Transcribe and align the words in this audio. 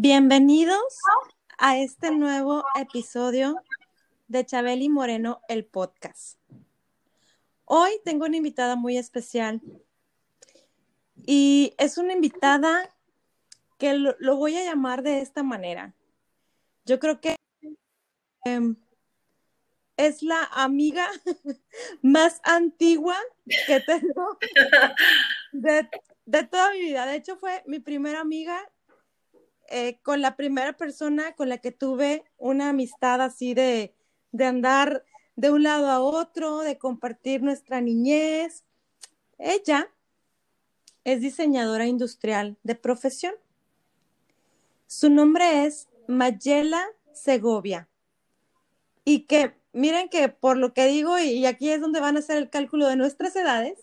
Bienvenidos 0.00 1.00
a 1.58 1.76
este 1.76 2.12
nuevo 2.12 2.62
episodio 2.78 3.56
de 4.28 4.46
Chabeli 4.46 4.88
Moreno, 4.88 5.40
el 5.48 5.64
podcast. 5.64 6.38
Hoy 7.64 7.90
tengo 8.04 8.26
una 8.26 8.36
invitada 8.36 8.76
muy 8.76 8.96
especial 8.96 9.60
y 11.26 11.74
es 11.78 11.98
una 11.98 12.12
invitada 12.12 12.88
que 13.76 13.94
lo, 13.94 14.14
lo 14.20 14.36
voy 14.36 14.56
a 14.56 14.64
llamar 14.64 15.02
de 15.02 15.18
esta 15.18 15.42
manera. 15.42 15.96
Yo 16.84 17.00
creo 17.00 17.20
que 17.20 17.34
em, 18.44 18.76
es 19.96 20.22
la 20.22 20.44
amiga 20.52 21.08
más 22.02 22.40
antigua 22.44 23.16
que 23.66 23.80
tengo 23.80 24.38
de, 25.52 25.88
de 26.24 26.44
toda 26.44 26.70
mi 26.70 26.82
vida. 26.82 27.04
De 27.04 27.16
hecho, 27.16 27.36
fue 27.36 27.64
mi 27.66 27.80
primera 27.80 28.20
amiga 28.20 28.64
eh, 29.70 29.98
con 30.02 30.22
la 30.22 30.36
primera 30.36 30.74
persona 30.74 31.34
con 31.34 31.48
la 31.48 31.58
que 31.58 31.72
tuve 31.72 32.24
una 32.36 32.70
amistad 32.70 33.20
así 33.20 33.54
de, 33.54 33.94
de 34.32 34.44
andar 34.44 35.04
de 35.36 35.50
un 35.50 35.62
lado 35.62 35.88
a 35.88 36.00
otro, 36.00 36.60
de 36.60 36.78
compartir 36.78 37.42
nuestra 37.42 37.80
niñez. 37.80 38.64
Ella 39.38 39.90
es 41.04 41.20
diseñadora 41.20 41.86
industrial 41.86 42.56
de 42.62 42.74
profesión. 42.74 43.34
Su 44.86 45.10
nombre 45.10 45.64
es 45.64 45.88
Mayela 46.06 46.84
Segovia. 47.12 47.88
Y 49.04 49.20
que 49.26 49.54
miren 49.72 50.08
que 50.08 50.28
por 50.28 50.56
lo 50.56 50.74
que 50.74 50.86
digo, 50.86 51.18
y 51.18 51.46
aquí 51.46 51.70
es 51.70 51.80
donde 51.80 52.00
van 52.00 52.16
a 52.16 52.20
hacer 52.20 52.36
el 52.36 52.50
cálculo 52.50 52.88
de 52.88 52.96
nuestras 52.96 53.36
edades, 53.36 53.78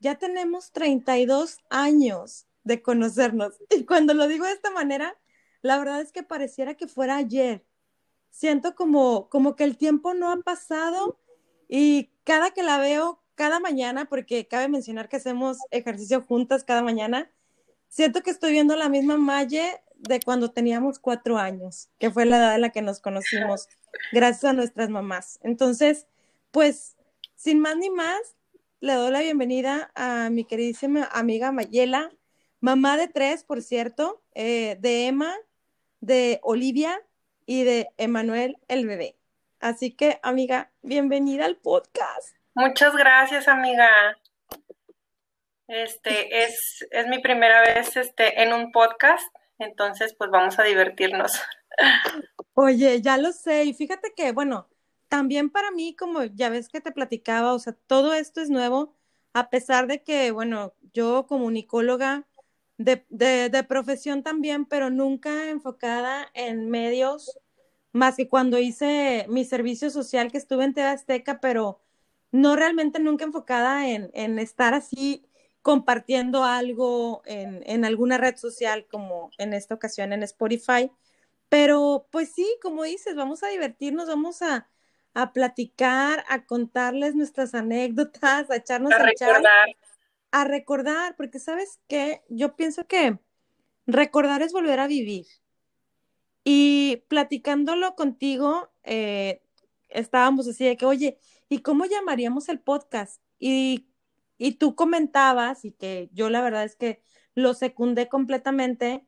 ya 0.00 0.16
tenemos 0.16 0.70
32 0.72 1.58
años 1.70 2.46
de 2.64 2.82
conocernos. 2.82 3.54
Y 3.70 3.84
cuando 3.84 4.14
lo 4.14 4.26
digo 4.26 4.46
de 4.46 4.52
esta 4.52 4.70
manera, 4.70 5.16
la 5.62 5.78
verdad 5.78 6.00
es 6.00 6.12
que 6.12 6.22
pareciera 6.22 6.74
que 6.74 6.88
fuera 6.88 7.16
ayer. 7.16 7.64
Siento 8.30 8.74
como, 8.74 9.28
como 9.28 9.54
que 9.54 9.64
el 9.64 9.76
tiempo 9.76 10.12
no 10.14 10.30
ha 10.30 10.36
pasado 10.38 11.20
y 11.68 12.10
cada 12.24 12.50
que 12.50 12.62
la 12.62 12.78
veo, 12.78 13.22
cada 13.34 13.60
mañana, 13.60 14.06
porque 14.06 14.48
cabe 14.48 14.68
mencionar 14.68 15.08
que 15.08 15.16
hacemos 15.16 15.58
ejercicio 15.70 16.22
juntas 16.22 16.64
cada 16.64 16.82
mañana, 16.82 17.30
siento 17.88 18.22
que 18.22 18.30
estoy 18.30 18.52
viendo 18.52 18.76
la 18.76 18.88
misma 18.88 19.16
Maye 19.16 19.80
de 19.96 20.20
cuando 20.20 20.50
teníamos 20.50 20.98
cuatro 20.98 21.38
años, 21.38 21.88
que 21.98 22.10
fue 22.10 22.26
la 22.26 22.38
edad 22.38 22.54
en 22.56 22.60
la 22.60 22.70
que 22.70 22.82
nos 22.82 23.00
conocimos, 23.00 23.68
gracias 24.12 24.44
a 24.44 24.52
nuestras 24.52 24.90
mamás. 24.90 25.38
Entonces, 25.42 26.06
pues, 26.50 26.96
sin 27.36 27.60
más 27.60 27.76
ni 27.76 27.90
más, 27.90 28.20
le 28.80 28.94
doy 28.94 29.10
la 29.10 29.20
bienvenida 29.20 29.90
a 29.94 30.28
mi 30.30 30.44
queridísima 30.44 31.04
amiga 31.04 31.52
Mayela, 31.52 32.12
Mamá 32.64 32.96
de 32.96 33.08
tres, 33.08 33.44
por 33.44 33.60
cierto, 33.60 34.22
eh, 34.32 34.78
de 34.80 35.06
Emma, 35.06 35.36
de 36.00 36.40
Olivia 36.42 36.98
y 37.44 37.62
de 37.62 37.90
Emanuel 37.98 38.56
el 38.68 38.86
bebé. 38.86 39.18
Así 39.60 39.90
que, 39.90 40.18
amiga, 40.22 40.72
bienvenida 40.80 41.44
al 41.44 41.56
podcast. 41.56 42.34
Muchas 42.54 42.96
gracias, 42.96 43.48
amiga. 43.48 44.16
Este 45.68 46.42
es, 46.42 46.86
es 46.90 47.06
mi 47.06 47.18
primera 47.18 47.60
vez 47.60 47.98
este, 47.98 48.42
en 48.42 48.54
un 48.54 48.72
podcast, 48.72 49.28
entonces 49.58 50.14
pues 50.14 50.30
vamos 50.30 50.58
a 50.58 50.62
divertirnos. 50.62 51.38
Oye, 52.54 53.02
ya 53.02 53.18
lo 53.18 53.32
sé, 53.32 53.64
y 53.64 53.74
fíjate 53.74 54.14
que, 54.16 54.32
bueno, 54.32 54.70
también 55.10 55.50
para 55.50 55.70
mí, 55.70 55.94
como 55.94 56.24
ya 56.24 56.48
ves 56.48 56.70
que 56.70 56.80
te 56.80 56.92
platicaba, 56.92 57.52
o 57.52 57.58
sea, 57.58 57.74
todo 57.86 58.14
esto 58.14 58.40
es 58.40 58.48
nuevo, 58.48 58.96
a 59.34 59.50
pesar 59.50 59.86
de 59.86 60.02
que, 60.02 60.30
bueno, 60.30 60.72
yo 60.94 61.26
como 61.26 61.40
comunicóloga 61.40 62.26
de, 62.78 63.04
de, 63.08 63.62
profesión 63.64 64.22
también, 64.22 64.64
pero 64.64 64.90
nunca 64.90 65.50
enfocada 65.50 66.28
en 66.34 66.70
medios, 66.70 67.38
más 67.92 68.16
que 68.16 68.28
cuando 68.28 68.58
hice 68.58 69.26
mi 69.28 69.44
servicio 69.44 69.90
social 69.90 70.32
que 70.32 70.38
estuve 70.38 70.64
en 70.64 70.74
TV 70.74 70.88
Azteca, 70.88 71.40
pero 71.40 71.80
no 72.32 72.56
realmente 72.56 72.98
nunca 72.98 73.24
enfocada 73.24 73.88
en, 73.88 74.10
en 74.12 74.38
estar 74.38 74.74
así 74.74 75.24
compartiendo 75.62 76.44
algo 76.44 77.22
en, 77.24 77.62
en, 77.66 77.84
alguna 77.84 78.18
red 78.18 78.36
social, 78.36 78.86
como 78.90 79.30
en 79.38 79.54
esta 79.54 79.74
ocasión 79.74 80.12
en 80.12 80.22
Spotify. 80.24 80.90
Pero 81.48 82.06
pues 82.10 82.32
sí, 82.32 82.46
como 82.60 82.82
dices, 82.82 83.14
vamos 83.14 83.42
a 83.42 83.48
divertirnos, 83.48 84.08
vamos 84.08 84.42
a, 84.42 84.68
a 85.14 85.32
platicar, 85.32 86.24
a 86.28 86.44
contarles 86.44 87.14
nuestras 87.14 87.54
anécdotas, 87.54 88.50
a 88.50 88.56
echarnos 88.56 88.92
a, 88.92 88.98
recordar 88.98 89.68
a 90.34 90.42
recordar, 90.42 91.14
porque 91.14 91.38
sabes 91.38 91.78
que 91.86 92.20
yo 92.28 92.56
pienso 92.56 92.88
que 92.88 93.20
recordar 93.86 94.42
es 94.42 94.52
volver 94.52 94.80
a 94.80 94.88
vivir. 94.88 95.26
Y 96.42 97.04
platicándolo 97.06 97.94
contigo, 97.94 98.68
eh, 98.82 99.44
estábamos 99.90 100.48
así 100.48 100.64
de 100.64 100.76
que, 100.76 100.86
oye, 100.86 101.20
¿y 101.48 101.60
cómo 101.60 101.84
llamaríamos 101.84 102.48
el 102.48 102.58
podcast? 102.58 103.22
Y, 103.38 103.86
y 104.36 104.56
tú 104.56 104.74
comentabas, 104.74 105.64
y 105.64 105.70
que 105.70 106.10
yo 106.12 106.28
la 106.30 106.42
verdad 106.42 106.64
es 106.64 106.74
que 106.74 107.00
lo 107.36 107.54
secundé 107.54 108.08
completamente, 108.08 109.06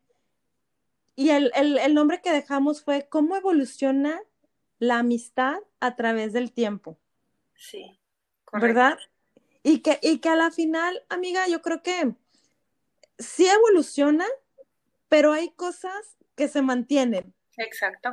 y 1.16 1.31
el, 1.31 1.50
el, 1.56 1.76
el 1.78 1.93
nombre 1.93 2.20
que 2.22 2.31
dejamos 2.31 2.84
fue 2.84 3.08
¿Cómo 3.08 3.34
evoluciona 3.34 4.20
la 4.78 5.00
amistad 5.00 5.58
a 5.81 5.97
través 5.97 6.32
del 6.32 6.53
tiempo? 6.53 7.00
Sí, 7.56 7.98
correcto. 8.44 8.66
¿verdad? 8.75 8.98
Y 9.69 9.81
que, 9.81 9.99
y 10.00 10.19
que 10.19 10.28
a 10.28 10.37
la 10.37 10.53
final, 10.53 11.03
amiga, 11.09 11.49
yo 11.49 11.60
creo 11.60 11.82
que 11.82 12.15
sí 13.19 13.49
evoluciona, 13.49 14.25
pero 15.09 15.32
hay 15.32 15.50
cosas 15.50 16.16
que 16.37 16.47
se 16.47 16.62
mantienen. 16.62 17.34
Exacto. 17.56 18.10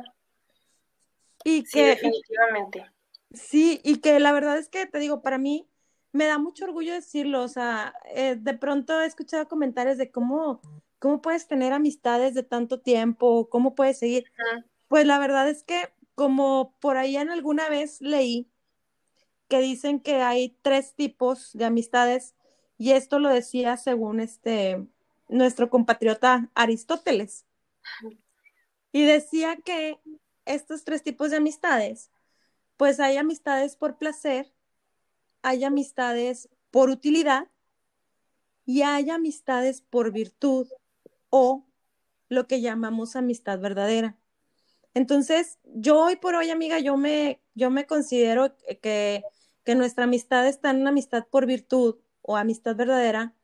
Y 1.44 1.62
que, 1.62 1.68
sí, 1.68 1.80
definitivamente. 1.80 2.90
Sí, 3.30 3.80
y 3.84 4.00
que 4.00 4.18
la 4.18 4.32
verdad 4.32 4.58
es 4.58 4.68
que 4.68 4.86
te 4.86 4.98
digo, 4.98 5.22
para 5.22 5.38
mí 5.38 5.68
me 6.10 6.24
da 6.24 6.38
mucho 6.38 6.64
orgullo 6.64 6.92
decirlo, 6.92 7.44
o 7.44 7.48
sea, 7.48 7.94
eh, 8.12 8.34
de 8.36 8.54
pronto 8.54 9.00
he 9.00 9.06
escuchado 9.06 9.46
comentarios 9.46 9.96
de 9.96 10.10
cómo, 10.10 10.60
cómo 10.98 11.22
puedes 11.22 11.46
tener 11.46 11.72
amistades 11.72 12.34
de 12.34 12.42
tanto 12.42 12.80
tiempo, 12.80 13.48
cómo 13.48 13.76
puedes 13.76 14.00
seguir. 14.00 14.24
Pues 14.88 15.06
la 15.06 15.20
verdad 15.20 15.48
es 15.48 15.62
que 15.62 15.92
como 16.16 16.76
por 16.80 16.96
ahí 16.96 17.16
en 17.16 17.30
alguna 17.30 17.68
vez 17.68 18.00
leí, 18.00 18.50
dicen 19.60 20.00
que 20.00 20.22
hay 20.22 20.56
tres 20.62 20.94
tipos 20.94 21.52
de 21.52 21.64
amistades 21.64 22.34
y 22.78 22.92
esto 22.92 23.18
lo 23.18 23.28
decía 23.28 23.76
según 23.76 24.20
este 24.20 24.86
nuestro 25.28 25.70
compatriota 25.70 26.50
Aristóteles. 26.54 27.46
Y 28.92 29.04
decía 29.04 29.56
que 29.56 29.98
estos 30.44 30.84
tres 30.84 31.02
tipos 31.02 31.30
de 31.30 31.38
amistades, 31.38 32.10
pues 32.76 33.00
hay 33.00 33.16
amistades 33.16 33.76
por 33.76 33.98
placer, 33.98 34.52
hay 35.42 35.64
amistades 35.64 36.48
por 36.70 36.90
utilidad 36.90 37.48
y 38.66 38.82
hay 38.82 39.10
amistades 39.10 39.80
por 39.80 40.12
virtud 40.12 40.68
o 41.30 41.66
lo 42.28 42.46
que 42.46 42.60
llamamos 42.60 43.16
amistad 43.16 43.58
verdadera. 43.58 44.16
Entonces, 44.94 45.58
yo 45.64 46.00
hoy 46.00 46.16
por 46.16 46.36
hoy, 46.36 46.50
amiga, 46.50 46.78
yo 46.78 46.96
me, 46.96 47.40
yo 47.54 47.70
me 47.70 47.86
considero 47.86 48.54
que 48.80 49.24
que 49.64 49.74
nuestra 49.74 50.04
amistad 50.04 50.46
está 50.46 50.70
en 50.70 50.80
una 50.80 50.90
amistad 50.90 51.26
por 51.30 51.46
virtud 51.46 51.96
o 52.22 52.36
amistad 52.36 52.76
verdadera, 52.76 53.34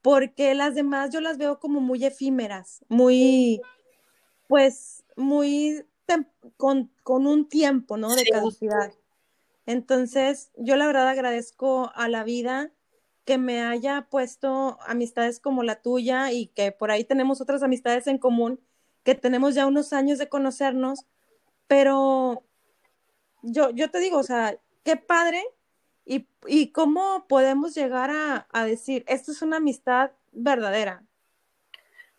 porque 0.00 0.54
las 0.54 0.74
demás 0.74 1.10
yo 1.10 1.20
las 1.20 1.38
veo 1.38 1.60
como 1.60 1.80
muy 1.80 2.04
efímeras, 2.04 2.84
muy, 2.88 3.60
pues, 4.48 5.04
muy 5.16 5.84
con, 6.56 6.90
un 7.04 7.48
tiempo, 7.48 7.96
¿no? 7.96 8.14
De 8.14 8.24
caducidad. 8.24 8.92
Entonces, 9.66 10.50
yo 10.56 10.76
la 10.76 10.86
verdad 10.86 11.08
agradezco 11.08 11.92
a 11.94 12.08
la 12.08 12.24
vida 12.24 12.72
que 13.24 13.38
me 13.38 13.62
haya 13.62 14.08
puesto 14.10 14.78
amistades 14.86 15.38
como 15.38 15.62
la 15.62 15.80
tuya 15.80 16.32
y 16.32 16.48
que 16.48 16.72
por 16.72 16.90
ahí 16.90 17.04
tenemos 17.04 17.40
otras 17.40 17.62
amistades 17.62 18.08
en 18.08 18.18
común, 18.18 18.60
que 19.04 19.14
tenemos 19.14 19.54
ya 19.54 19.66
unos 19.66 19.92
años 19.92 20.18
de 20.18 20.28
conocernos, 20.28 21.06
pero 21.68 22.42
yo, 23.42 23.70
yo 23.70 23.90
te 23.90 24.00
digo, 24.00 24.18
o 24.18 24.22
sea, 24.24 24.58
qué 24.84 24.96
padre 24.96 25.42
y, 26.04 26.28
y 26.46 26.72
cómo 26.72 27.26
podemos 27.28 27.74
llegar 27.74 28.10
a, 28.10 28.46
a 28.52 28.64
decir, 28.64 29.04
esto 29.06 29.32
es 29.32 29.42
una 29.42 29.58
amistad 29.58 30.12
verdadera. 30.32 31.02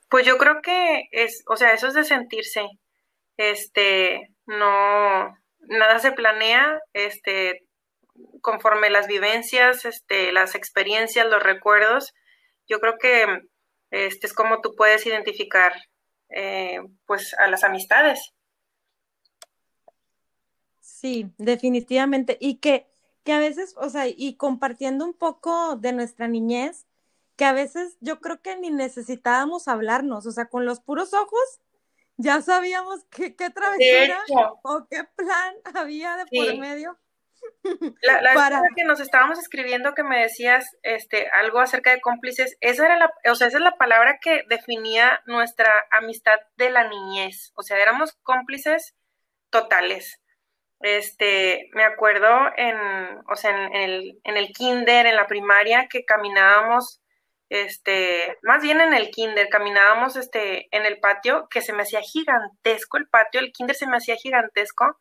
Pues 0.09 0.25
yo 0.25 0.37
creo 0.37 0.61
que 0.61 1.09
es, 1.11 1.43
o 1.47 1.57
sea, 1.57 1.73
eso 1.73 1.87
es 1.87 1.95
de 1.95 2.03
sentirse, 2.03 2.67
este, 3.37 4.29
no, 4.45 5.37
nada 5.59 5.99
se 5.99 6.11
planea, 6.11 6.79
este, 6.93 7.65
conforme 8.41 8.89
las 8.89 9.07
vivencias, 9.07 9.85
este, 9.85 10.31
las 10.31 10.55
experiencias, 10.55 11.25
los 11.25 11.41
recuerdos, 11.41 12.13
yo 12.67 12.79
creo 12.79 12.97
que 12.97 13.25
este 13.89 14.27
es 14.27 14.33
como 14.33 14.61
tú 14.61 14.75
puedes 14.75 15.05
identificar 15.05 15.73
eh, 16.29 16.79
pues 17.05 17.33
a 17.35 17.47
las 17.47 17.63
amistades. 17.63 18.33
Sí, 20.83 21.31
definitivamente. 21.37 22.37
Y 22.41 22.55
que, 22.55 22.85
que 23.23 23.31
a 23.31 23.39
veces, 23.39 23.73
o 23.77 23.89
sea, 23.89 24.05
y 24.07 24.35
compartiendo 24.35 25.05
un 25.05 25.13
poco 25.13 25.77
de 25.77 25.93
nuestra 25.93 26.27
niñez, 26.27 26.85
que 27.37 27.45
a 27.45 27.53
veces 27.53 27.95
yo 28.01 28.19
creo 28.19 28.41
que 28.41 28.57
ni 28.57 28.69
necesitábamos 28.69 29.69
hablarnos, 29.69 30.25
o 30.25 30.31
sea, 30.31 30.47
con 30.49 30.65
los 30.65 30.81
puros 30.81 31.13
ojos 31.13 31.61
ya 32.17 32.41
sabíamos 32.41 33.05
qué, 33.09 33.33
qué 33.35 33.49
travesura 33.49 34.19
o 34.63 34.85
qué 34.89 35.05
plan 35.15 35.55
había 35.73 36.17
de 36.17 36.25
por 36.25 36.57
medio. 36.57 36.99
La, 38.01 38.21
la 38.21 38.61
que 38.73 38.85
nos 38.85 39.01
estábamos 39.01 39.37
escribiendo 39.37 39.93
que 39.93 40.03
me 40.03 40.21
decías 40.21 40.77
este 40.81 41.29
algo 41.29 41.59
acerca 41.59 41.91
de 41.91 41.99
cómplices, 41.99 42.55
esa 42.61 42.85
era 42.85 42.97
la, 42.97 43.13
o 43.29 43.35
sea, 43.35 43.47
esa 43.47 43.57
es 43.57 43.63
la 43.63 43.75
palabra 43.75 44.19
que 44.21 44.43
definía 44.49 45.21
nuestra 45.25 45.69
amistad 45.91 46.39
de 46.55 46.69
la 46.69 46.87
niñez. 46.87 47.51
O 47.55 47.63
sea, 47.63 47.77
éramos 47.81 48.13
cómplices 48.23 48.95
totales. 49.49 50.22
Este, 50.83 51.69
me 51.73 51.83
acuerdo 51.83 52.29
en, 52.55 52.77
o 53.27 53.35
sea, 53.35 53.51
en, 53.51 53.73
el, 53.73 54.19
en 54.23 54.37
el 54.37 54.49
kinder, 54.49 55.07
en 55.07 55.15
la 55.15 55.27
primaria, 55.27 55.87
que 55.89 56.05
caminábamos 56.05 57.01
este, 57.53 58.39
más 58.41 58.63
bien 58.63 58.81
en 58.81 58.95
el 58.95 59.11
kinder, 59.11 59.47
caminábamos 59.47 60.15
este, 60.15 60.75
en 60.75 60.87
el 60.87 60.99
patio, 60.99 61.47
que 61.49 61.61
se 61.61 61.71
me 61.71 61.83
hacía 61.83 62.01
gigantesco 62.01 62.97
el 62.97 63.07
patio, 63.07 63.39
el 63.41 63.51
kinder 63.51 63.75
se 63.75 63.85
me 63.85 63.97
hacía 63.97 64.15
gigantesco. 64.15 64.99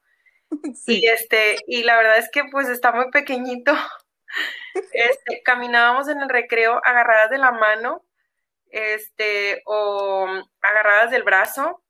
Y 0.86 1.08
este, 1.08 1.56
y 1.66 1.82
la 1.82 1.96
verdad 1.96 2.18
es 2.18 2.28
que 2.30 2.42
pues 2.50 2.68
está 2.68 2.92
muy 2.92 3.10
pequeñito. 3.10 3.72
Este, 4.92 5.42
caminábamos 5.42 6.08
en 6.08 6.22
el 6.22 6.28
recreo 6.30 6.80
agarradas 6.84 7.28
de 7.28 7.36
la 7.36 7.52
mano, 7.52 8.02
este, 8.70 9.62
o 9.66 10.26
agarradas 10.62 11.10
del 11.10 11.22
brazo, 11.22 11.81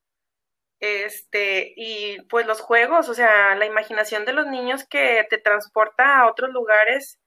este, 0.83 1.73
y 1.77 2.19
pues 2.23 2.45
los 2.45 2.59
juegos, 2.59 3.07
o 3.07 3.13
sea, 3.13 3.55
la 3.55 3.65
imaginación 3.65 4.25
de 4.25 4.33
los 4.33 4.47
niños 4.47 4.85
que 4.85 5.25
te 5.29 5.37
transporta 5.37 6.19
a 6.19 6.29
otros 6.29 6.49
lugares 6.49 7.21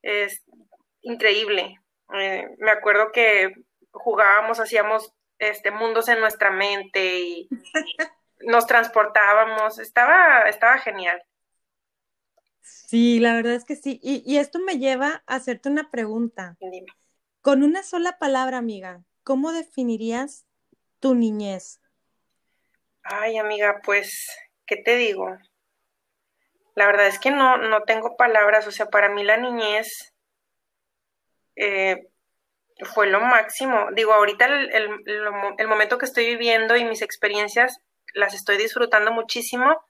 es 0.00 0.42
increíble. 1.02 1.78
Eh, 2.14 2.48
me 2.56 2.70
acuerdo 2.70 3.12
que 3.12 3.52
jugábamos, 3.90 4.60
hacíamos 4.60 5.12
este 5.38 5.70
mundos 5.70 6.08
en 6.08 6.20
nuestra 6.20 6.50
mente 6.50 7.18
y 7.18 7.48
nos 8.40 8.66
transportábamos, 8.66 9.78
estaba, 9.78 10.48
estaba 10.48 10.78
genial. 10.78 11.22
Sí, 12.62 13.20
la 13.20 13.34
verdad 13.34 13.56
es 13.56 13.66
que 13.66 13.76
sí. 13.76 14.00
Y, 14.02 14.38
esto 14.38 14.58
me 14.58 14.78
lleva 14.78 15.22
a 15.26 15.34
hacerte 15.34 15.68
una 15.68 15.90
pregunta. 15.90 16.56
Con 17.42 17.62
una 17.62 17.82
sola 17.82 18.16
palabra, 18.16 18.56
amiga, 18.56 19.04
¿cómo 19.22 19.52
definirías 19.52 20.46
tu 20.98 21.14
niñez? 21.14 21.82
Ay, 23.08 23.38
amiga, 23.38 23.80
pues, 23.84 24.26
¿qué 24.66 24.76
te 24.76 24.96
digo? 24.96 25.38
La 26.74 26.86
verdad 26.86 27.06
es 27.06 27.20
que 27.20 27.30
no, 27.30 27.56
no 27.56 27.82
tengo 27.82 28.16
palabras, 28.16 28.66
o 28.66 28.72
sea, 28.72 28.86
para 28.86 29.08
mí 29.08 29.22
la 29.22 29.36
niñez 29.36 30.12
eh, 31.54 32.08
fue 32.82 33.06
lo 33.06 33.20
máximo. 33.20 33.90
Digo, 33.92 34.12
ahorita 34.12 34.46
el, 34.46 35.68
momento 35.68 35.98
que 35.98 36.04
estoy 36.04 36.26
viviendo 36.26 36.76
y 36.76 36.84
mis 36.84 37.00
experiencias 37.00 37.78
las 38.14 38.34
estoy 38.34 38.56
disfrutando 38.56 39.12
muchísimo, 39.12 39.80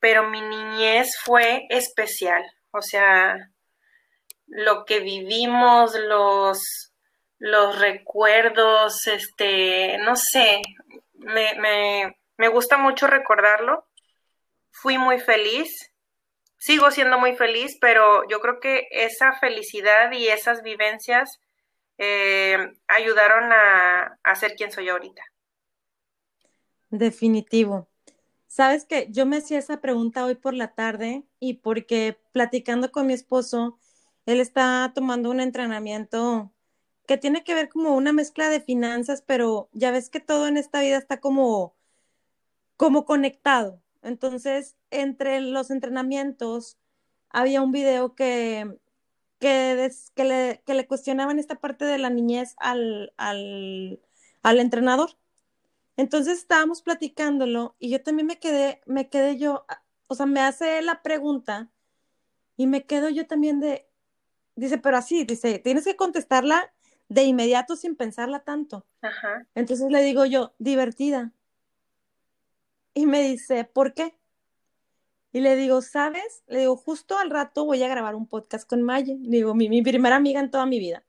pero 0.00 0.28
mi 0.28 0.40
niñez 0.40 1.16
fue 1.22 1.66
especial. 1.70 2.42
O 2.72 2.82
sea, 2.82 3.52
lo 4.46 4.84
que 4.84 4.98
vivimos, 4.98 5.94
los, 5.94 6.92
los 7.38 7.78
recuerdos, 7.78 9.06
este, 9.06 9.98
no 9.98 10.16
sé, 10.16 10.62
me, 11.14 12.16
me 12.36 12.48
gusta 12.48 12.78
mucho 12.78 13.06
recordarlo. 13.06 13.86
Fui 14.70 14.98
muy 14.98 15.20
feliz, 15.20 15.92
sigo 16.58 16.90
siendo 16.90 17.18
muy 17.18 17.36
feliz, 17.36 17.76
pero 17.80 18.26
yo 18.28 18.40
creo 18.40 18.60
que 18.60 18.88
esa 18.90 19.32
felicidad 19.38 20.10
y 20.12 20.28
esas 20.28 20.62
vivencias 20.62 21.40
eh, 21.98 22.56
ayudaron 22.88 23.52
a, 23.52 24.34
ser 24.34 24.54
quien 24.56 24.72
soy 24.72 24.88
ahorita. 24.88 25.22
Definitivo. 26.90 27.88
Sabes 28.46 28.84
que 28.84 29.08
yo 29.10 29.26
me 29.26 29.38
hacía 29.38 29.58
esa 29.58 29.80
pregunta 29.80 30.24
hoy 30.24 30.36
por 30.36 30.54
la 30.54 30.74
tarde 30.74 31.24
y 31.40 31.54
porque 31.54 32.18
platicando 32.32 32.92
con 32.92 33.06
mi 33.06 33.12
esposo, 33.12 33.78
él 34.26 34.40
está 34.40 34.92
tomando 34.94 35.30
un 35.30 35.40
entrenamiento 35.40 36.52
que 37.06 37.18
tiene 37.18 37.44
que 37.44 37.54
ver 37.54 37.68
como 37.68 37.94
una 37.96 38.12
mezcla 38.12 38.48
de 38.48 38.60
finanzas, 38.60 39.22
pero 39.22 39.68
ya 39.72 39.90
ves 39.90 40.08
que 40.08 40.20
todo 40.20 40.46
en 40.46 40.56
esta 40.56 40.80
vida 40.80 40.96
está 40.96 41.20
como, 41.20 41.74
como 42.76 43.04
conectado. 43.04 43.80
Entonces, 44.02 44.76
entre 44.90 45.40
los 45.40 45.70
entrenamientos, 45.70 46.78
había 47.30 47.62
un 47.62 47.72
video 47.72 48.14
que, 48.14 48.78
que, 49.38 49.90
que, 50.14 50.24
le, 50.24 50.62
que 50.64 50.74
le, 50.74 50.86
cuestionaban 50.86 51.38
esta 51.38 51.56
parte 51.56 51.84
de 51.84 51.98
la 51.98 52.10
niñez 52.10 52.54
al, 52.58 53.12
al, 53.16 54.00
al 54.42 54.60
entrenador. 54.60 55.10
Entonces 55.96 56.38
estábamos 56.38 56.82
platicándolo 56.82 57.76
y 57.78 57.90
yo 57.90 58.02
también 58.02 58.26
me 58.26 58.38
quedé, 58.38 58.80
me 58.86 59.08
quedé 59.08 59.38
yo, 59.38 59.64
o 60.08 60.14
sea, 60.14 60.26
me 60.26 60.40
hace 60.40 60.82
la 60.82 61.02
pregunta 61.02 61.70
y 62.56 62.66
me 62.66 62.84
quedo 62.84 63.08
yo 63.08 63.26
también 63.26 63.60
de, 63.60 63.88
dice, 64.56 64.78
pero 64.78 64.96
así, 64.96 65.24
dice, 65.24 65.58
tienes 65.58 65.84
que 65.84 65.96
contestarla 65.96 66.72
de 67.08 67.24
inmediato 67.24 67.76
sin 67.76 67.96
pensarla 67.96 68.40
tanto. 68.40 68.86
Ajá. 69.02 69.46
Entonces 69.54 69.90
le 69.90 70.02
digo 70.02 70.24
yo, 70.24 70.54
divertida. 70.58 71.32
Y 72.94 73.06
me 73.06 73.22
dice, 73.22 73.64
¿por 73.64 73.92
qué? 73.92 74.16
Y 75.34 75.40
le 75.40 75.56
digo, 75.56 75.82
¿sabes? 75.82 76.44
Le 76.46 76.60
digo, 76.60 76.76
justo 76.76 77.18
al 77.18 77.28
rato 77.28 77.64
voy 77.64 77.82
a 77.82 77.88
grabar 77.88 78.14
un 78.14 78.28
podcast 78.28 78.68
con 78.68 78.82
Maye. 78.82 79.18
Le 79.20 79.38
digo, 79.38 79.52
mi, 79.52 79.82
primera 79.82 80.14
amiga 80.14 80.38
en 80.38 80.48
toda 80.48 80.64
mi 80.64 80.78
vida. 80.78 81.04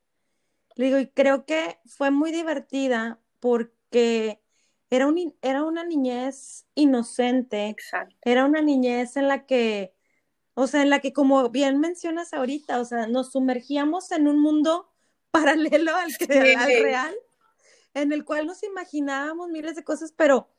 Le 0.74 0.86
digo, 0.86 0.98
y 0.98 1.08
creo 1.08 1.46
que 1.46 1.77
fue 1.86 2.10
muy 2.10 2.32
divertida 2.32 3.20
porque 3.39 4.42
era, 4.89 5.06
un, 5.06 5.36
era 5.44 5.63
una 5.63 5.84
niñez 5.84 6.65
inocente. 6.74 7.68
Exacto. 7.68 8.15
Era 8.24 8.46
una 8.46 8.63
niñez 8.63 9.15
en 9.15 9.27
la 9.27 9.46
que, 9.46 9.94
o 10.56 10.65
sea, 10.65 10.82
en 10.82 10.89
la 10.89 11.01
que 11.01 11.13
como 11.13 11.48
bien 11.51 11.80
mencionas 11.80 12.34
ahorita, 12.34 12.80
o 12.80 12.86
sea, 12.86 13.06
nos 13.06 13.32
sumergíamos 13.32 14.12
en 14.12 14.27
un 14.27 14.39
mundo 14.39 14.92
paralelo 15.30 15.96
al, 15.96 16.18
que, 16.18 16.56
al 16.56 16.82
real, 16.82 17.15
en 17.94 18.12
el 18.12 18.25
cual 18.25 18.48
nos 18.48 18.63
imaginábamos 18.63 19.50
miles 19.50 19.75
de 19.75 19.84
cosas, 19.84 20.12
pero 20.18 20.50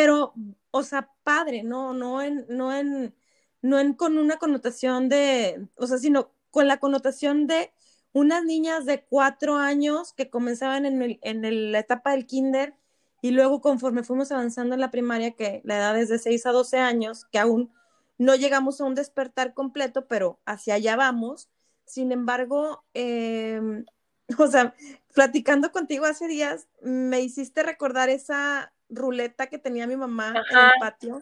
pero, 0.00 0.32
o 0.70 0.82
sea, 0.82 1.10
padre, 1.24 1.62
no, 1.62 1.92
no 1.92 2.22
en, 2.22 2.46
no 2.48 2.74
en, 2.74 3.14
no 3.60 3.78
en 3.78 3.92
con 3.92 4.16
una 4.16 4.38
connotación 4.38 5.10
de, 5.10 5.68
o 5.76 5.86
sea, 5.86 5.98
sino 5.98 6.32
con 6.50 6.68
la 6.68 6.78
connotación 6.78 7.46
de 7.46 7.70
unas 8.14 8.42
niñas 8.42 8.86
de 8.86 9.04
cuatro 9.04 9.56
años 9.56 10.14
que 10.14 10.30
comenzaban 10.30 10.86
en, 10.86 11.02
el, 11.02 11.18
en 11.20 11.72
la 11.72 11.80
etapa 11.80 12.12
del 12.12 12.24
kinder 12.24 12.74
y 13.20 13.32
luego 13.32 13.60
conforme 13.60 14.02
fuimos 14.02 14.32
avanzando 14.32 14.74
en 14.74 14.80
la 14.80 14.90
primaria, 14.90 15.32
que 15.32 15.60
la 15.64 15.76
edad 15.76 15.98
es 15.98 16.08
de 16.08 16.18
6 16.18 16.46
a 16.46 16.52
12 16.52 16.78
años, 16.78 17.26
que 17.26 17.38
aún 17.38 17.70
no 18.16 18.34
llegamos 18.36 18.80
a 18.80 18.84
un 18.84 18.94
despertar 18.94 19.52
completo, 19.52 20.06
pero 20.08 20.40
hacia 20.46 20.76
allá 20.76 20.96
vamos. 20.96 21.50
Sin 21.84 22.10
embargo, 22.10 22.84
em, 22.94 23.84
o 24.38 24.46
sea, 24.46 24.74
platicando 25.12 25.72
contigo 25.72 26.06
hace 26.06 26.26
días, 26.26 26.68
me 26.80 27.20
hiciste 27.20 27.62
recordar 27.62 28.08
esa 28.08 28.72
ruleta 28.90 29.46
que 29.48 29.58
tenía 29.58 29.86
mi 29.86 29.96
mamá 29.96 30.28
en 30.28 30.58
el 30.58 30.72
patio. 30.80 31.20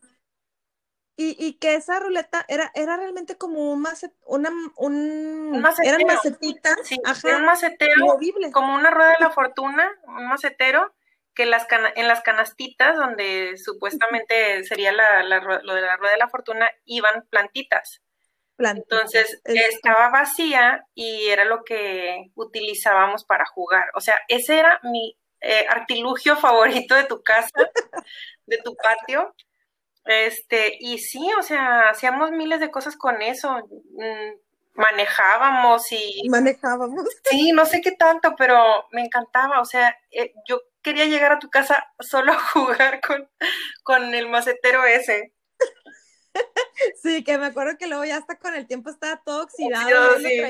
Y, 1.16 1.37
y, 1.37 1.54
que 1.54 1.75
esa 1.75 1.98
ruleta 1.98 2.44
era, 2.46 2.70
era 2.75 2.96
realmente 2.96 3.37
como 3.37 3.72
un 3.72 3.82
macet, 3.82 4.12
una, 4.25 4.50
un, 4.76 5.60
macetero. 5.60 5.96
eran 5.96 6.06
macetitas, 6.06 6.78
un 7.25 7.44
macetero, 7.44 8.06
como 8.52 8.72
una 8.72 8.90
rueda 8.90 9.10
de 9.10 9.18
la 9.18 9.30
fortuna, 9.30 9.90
un 10.06 10.28
macetero, 10.28 10.94
que 11.34 11.44
las 11.44 11.66
en 11.96 12.06
las 12.06 12.20
canastitas 12.20 12.96
donde 12.96 13.56
supuestamente 13.56 14.62
sería 14.62 14.92
la, 14.92 15.25
lo 15.25 15.75
de 15.75 15.80
la 15.80 15.96
rueda 15.96 16.12
de 16.12 16.18
la 16.18 16.28
fortuna, 16.28 16.70
iban 16.84 17.26
plantitas. 17.30 18.00
Entonces 18.58 19.40
estaba 19.44 20.10
vacía 20.10 20.84
y 20.94 21.28
era 21.28 21.44
lo 21.44 21.64
que 21.64 22.30
utilizábamos 22.37 23.25
para 23.25 23.44
jugar. 23.44 23.90
O 23.94 24.00
sea, 24.00 24.20
ese 24.28 24.58
era 24.58 24.78
mi 24.84 25.17
eh, 25.40 25.66
artilugio 25.68 26.37
favorito 26.37 26.95
de 26.95 27.04
tu 27.04 27.23
casa, 27.23 27.71
de 28.47 28.59
tu 28.59 28.76
patio. 28.76 29.35
Este, 30.04 30.76
y 30.80 30.99
sí, 30.99 31.30
o 31.38 31.42
sea, 31.42 31.90
hacíamos 31.90 32.30
miles 32.30 32.61
de 32.61 32.71
cosas 32.71 32.97
con 32.97 33.21
eso. 33.21 33.59
Mm, 33.59 34.38
manejábamos 34.75 35.92
y... 35.92 36.28
Manejábamos. 36.28 37.04
Sí, 37.30 37.52
no 37.52 37.66
sé 37.66 37.80
qué 37.83 37.92
tanto, 37.92 38.35
pero 38.37 38.87
me 38.92 39.02
encantaba, 39.02 39.61
o 39.61 39.64
sea, 39.64 39.95
eh, 40.11 40.33
yo 40.49 40.62
quería 40.83 41.04
llegar 41.04 41.33
a 41.33 41.38
tu 41.38 41.50
casa 41.50 41.92
solo 42.00 42.33
a 42.33 42.38
jugar 42.38 43.00
con, 43.00 43.28
con 43.83 44.14
el 44.14 44.28
macetero 44.28 44.85
ese. 44.87 45.35
Sí, 47.02 47.25
que 47.25 47.38
me 47.38 47.47
acuerdo 47.47 47.76
que 47.78 47.87
luego 47.87 48.04
ya 48.04 48.16
hasta 48.16 48.38
con 48.38 48.54
el 48.54 48.66
tiempo 48.66 48.90
estaba 48.90 49.21
todo 49.25 49.42
oxidado, 49.42 50.18
sí. 50.18 50.40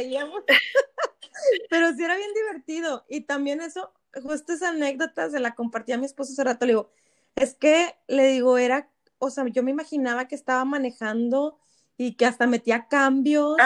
pero 1.70 1.92
sí 1.92 2.04
era 2.04 2.16
bien 2.16 2.32
divertido. 2.34 3.04
Y 3.08 3.22
también 3.22 3.60
eso, 3.60 3.92
justo 4.22 4.52
esa 4.52 4.70
anécdota 4.70 5.30
se 5.30 5.40
la 5.40 5.54
compartí 5.54 5.92
a 5.92 5.98
mi 5.98 6.06
esposo 6.06 6.32
hace 6.32 6.44
rato, 6.44 6.66
le 6.66 6.72
digo, 6.72 6.90
es 7.34 7.54
que 7.54 7.94
le 8.06 8.28
digo, 8.28 8.58
era, 8.58 8.90
o 9.18 9.30
sea, 9.30 9.44
yo 9.48 9.62
me 9.62 9.70
imaginaba 9.70 10.28
que 10.28 10.34
estaba 10.34 10.64
manejando 10.64 11.58
y 11.96 12.14
que 12.16 12.26
hasta 12.26 12.46
metía 12.46 12.88
cambios. 12.88 13.56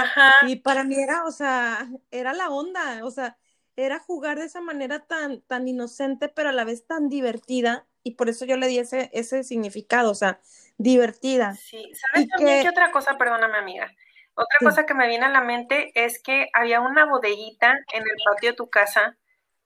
Y 0.46 0.56
para 0.56 0.84
mí 0.84 0.96
era, 0.96 1.24
o 1.24 1.30
sea, 1.30 1.88
era 2.10 2.32
la 2.32 2.48
onda, 2.48 3.04
o 3.04 3.10
sea, 3.10 3.36
era 3.76 3.98
jugar 3.98 4.38
de 4.38 4.46
esa 4.46 4.60
manera 4.60 5.00
tan, 5.00 5.42
tan 5.42 5.68
inocente, 5.68 6.28
pero 6.28 6.48
a 6.48 6.52
la 6.52 6.64
vez 6.64 6.86
tan 6.86 7.08
divertida. 7.08 7.86
Y 8.02 8.12
por 8.12 8.28
eso 8.28 8.44
yo 8.44 8.56
le 8.56 8.66
di 8.66 8.78
ese, 8.78 9.10
ese 9.12 9.44
significado, 9.44 10.10
o 10.10 10.14
sea, 10.14 10.40
divertida. 10.76 11.54
Sí, 11.54 11.92
¿sabes 11.94 12.28
también 12.28 12.62
qué 12.62 12.68
otra 12.70 12.90
cosa? 12.90 13.16
Perdóname, 13.16 13.58
amiga. 13.58 13.90
Otra 14.34 14.58
cosa 14.60 14.86
que 14.86 14.94
me 14.94 15.06
viene 15.06 15.26
a 15.26 15.28
la 15.28 15.42
mente 15.42 15.92
es 15.94 16.20
que 16.20 16.48
había 16.54 16.80
una 16.80 17.04
bodeguita 17.04 17.72
en 17.92 18.02
el 18.02 18.16
patio 18.24 18.50
de 18.50 18.56
tu 18.56 18.70
casa 18.70 19.18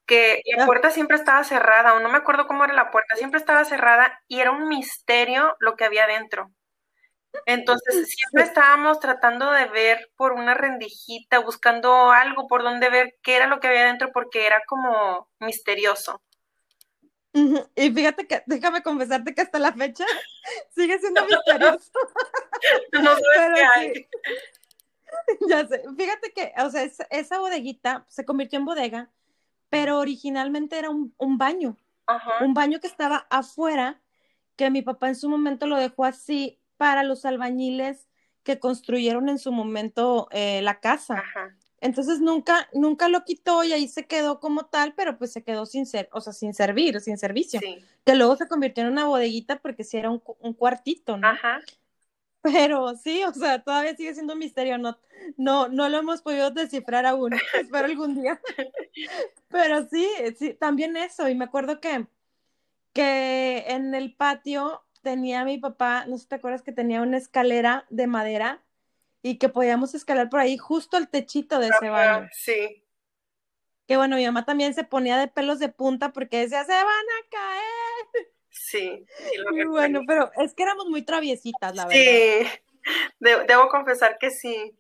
que 0.07 0.43
la 0.57 0.67
puerta 0.67 0.91
siempre 0.91 1.17
estaba 1.17 1.45
cerrada, 1.45 1.95
o 1.95 2.01
no 2.01 2.09
me 2.09 2.19
acuerdo 2.19 2.47
cómo 2.47 2.65
era 2.65 2.73
la 2.73 2.91
puerta, 2.91 3.17
siempre 3.17 3.39
estaba 3.39 3.65
cerrada 3.65 4.21
y 4.29 4.41
era 4.41 4.53
un 4.53 4.69
misterio 4.69 5.57
lo 5.61 5.77
que 5.77 5.85
había 5.85 6.05
adentro. 6.05 6.53
Entonces 7.45 8.09
siempre 8.09 8.45
estábamos 8.45 8.99
tratando 9.01 9.51
de 9.51 9.67
ver 9.67 10.11
por 10.17 10.33
una 10.33 10.55
rendijita, 10.55 11.41
buscando 11.41 12.11
algo 12.11 12.47
por 12.47 12.63
donde 12.63 12.89
ver 12.89 13.17
qué 13.23 13.37
era 13.37 13.47
lo 13.47 13.61
que 13.61 13.69
había 13.69 13.83
adentro 13.83 14.11
porque 14.13 14.47
era 14.47 14.63
como 14.67 15.29
misterioso. 15.39 16.23
Y 17.75 17.91
fíjate 17.91 18.27
que, 18.27 18.43
déjame 18.47 18.83
confesarte 18.83 19.35
que 19.35 19.43
hasta 19.43 19.59
la 19.59 19.73
fecha 19.73 20.07
sigue 20.75 20.99
siendo 20.99 21.27
misterioso. 21.27 21.91
no 22.93 23.11
sabes 23.11 23.51
qué 23.55 23.65
hay. 23.77 24.09
Ya 25.49 25.67
sé, 25.67 25.83
fíjate 25.97 26.33
que, 26.33 26.53
o 26.59 26.69
sea, 26.69 26.83
esa, 27.11 27.39
bodeguita 27.39 28.05
se 28.09 28.25
convirtió 28.25 28.59
en 28.59 28.65
bodega, 28.65 29.11
pero 29.77 29.99
originalmente 29.99 30.79
era 30.79 30.89
un, 30.89 31.13
baño. 31.37 31.77
Un 32.41 32.55
baño 32.55 32.81
que 32.81 32.87
estaba 32.87 33.27
afuera, 33.29 34.01
que 34.57 34.71
mi 34.71 34.81
papá 34.81 35.09
en 35.09 35.17
su 35.17 35.29
momento 35.29 35.67
lo 35.67 35.77
dejó 35.77 36.07
así 36.07 36.63
para 36.79 37.03
los 37.03 37.27
albañiles 37.27 38.09
que 38.43 38.59
construyeron 38.59 39.29
en 39.29 39.39
su 39.39 39.53
momento 39.53 40.29
eh, 40.31 40.63
la 40.63 40.81
casa. 40.81 41.23
Entonces 41.83 42.21
nunca, 42.21 42.71
nunca 42.73 43.11
lo 43.11 43.23
quitó 43.25 43.65
y 43.65 43.75
ahí 43.75 43.87
se 43.87 44.07
quedó 44.07 44.41
como 44.41 44.65
tal, 44.65 44.95
pero 44.95 45.19
pues 45.19 45.31
se 45.31 45.45
quedó 45.45 45.67
sin 45.67 45.85
ser, 45.85 46.09
o 46.11 46.23
sea, 46.23 46.33
sin 46.33 46.55
servir, 46.55 46.99
sin 47.03 47.19
servicio. 47.19 47.61
Que 48.05 48.15
luego 48.15 48.37
se 48.37 48.49
convirtió 48.49 48.83
en 48.83 48.93
una 48.93 49.05
bodeguita 49.05 49.57
porque 49.57 49.85
sí 49.85 49.99
era 49.99 50.11
un, 50.11 50.21
cuartito, 50.55 51.19
¿no? 51.19 51.29
Ajá. 51.29 51.61
Pero 52.53 52.97
sí, 52.97 53.25
o 53.25 53.33
sea, 53.33 53.61
todavía 53.61 53.97
sigue 53.97 54.15
siendo 54.15 54.35
un 54.35 54.39
misterio, 54.39 54.79
no, 54.79 54.97
no, 55.37 55.67
no 55.67 55.89
lo 55.89 55.99
hemos 55.99 56.23
podido 56.23 56.53
descifrar 56.53 57.05
aún, 57.05 57.33
espero 57.55 57.87
algún 57.87 58.15
día. 58.15 58.41
Pero 59.49 59.89
sí, 59.89 60.09
sí, 60.39 60.55
también 60.55 60.97
eso, 60.97 61.29
y 61.29 61.35
me 61.35 61.47
acuerdo 61.47 61.81
que, 61.81 62.07
que 62.93 63.65
en 63.67 63.97
el 63.97 64.15
patio 64.15 64.85
tenía 65.03 65.45
mi 65.45 65.59
papá, 65.59 66.05
no 66.07 66.17
sé 66.17 66.23
si 66.23 66.29
te 66.29 66.35
acuerdas 66.37 66.63
que 66.63 66.71
tenía 66.71 67.03
una 67.03 67.17
escalera 67.17 67.85
de 67.91 68.07
madera 68.07 68.63
y 69.23 69.39
que 69.39 69.49
podíamos 69.49 69.97
escalar 69.97 70.31
por 70.31 70.39
ahí 70.39 70.57
justo 70.57 70.97
al 70.97 71.09
techito 71.09 71.59
de 71.59 71.69
ese 71.69 71.89
baño. 71.89 72.29
Sí. 72.33 72.85
Que 73.89 73.97
bueno, 73.97 74.17
mi 74.17 74.25
mamá 74.25 74.45
también 74.45 74.73
se 74.73 74.85
ponía 74.85 75.19
de 75.19 75.27
pelos 75.27 75.59
de 75.59 75.69
punta 75.69 76.13
porque 76.13 76.41
decía, 76.41 76.65
se 76.65 76.73
van 76.73 76.85
a 76.85 77.29
caer. 77.29 78.36
Sí. 78.67 79.07
sí 79.17 79.65
bueno, 79.69 80.01
pero 80.07 80.33
es 80.37 80.55
que 80.55 80.65
éramos 80.65 80.89
muy 80.89 81.03
traviesitas, 81.03 81.75
la 81.77 81.87
verdad. 81.87 82.51
Sí, 83.21 83.31
debo 83.47 83.69
confesar 83.69 84.19
que 84.19 84.31
sí. 84.31 84.77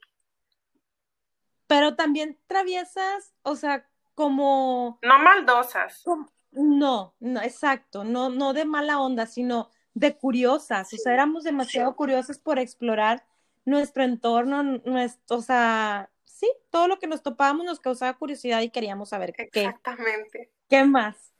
Pero 1.68 1.94
también 1.94 2.36
traviesas, 2.48 3.32
o 3.42 3.54
sea, 3.54 3.88
como... 4.14 4.98
No 5.02 5.18
maldosas. 5.20 6.04
no, 6.50 7.14
no, 7.20 7.42
exacto, 7.42 8.02
no, 8.02 8.28
no 8.28 8.52
de 8.52 8.64
mala 8.64 9.00
onda, 9.00 9.26
sino 9.26 9.70
de 9.94 10.16
curiosas, 10.16 10.92
o 10.92 10.96
sea, 10.96 11.14
éramos 11.14 11.44
demasiado 11.44 11.94
curiosas 11.96 12.38
por 12.38 12.58
explorar 12.58 13.24
nuestro 13.64 14.02
entorno, 14.02 14.62
nuestro, 14.62 15.38
o 15.38 15.42
sea, 15.42 16.10
sí, 16.24 16.50
todo 16.70 16.88
lo 16.88 16.98
que 16.98 17.06
nos 17.06 17.22
topábamos 17.22 17.64
nos 17.64 17.80
causaba 17.80 18.18
curiosidad 18.18 18.60
y 18.62 18.70
queríamos 18.70 19.10
saber 19.10 19.32
qué. 19.32 19.44
Exactamente. 19.44 20.50
¿Qué 20.68 20.84
más? 20.84 21.35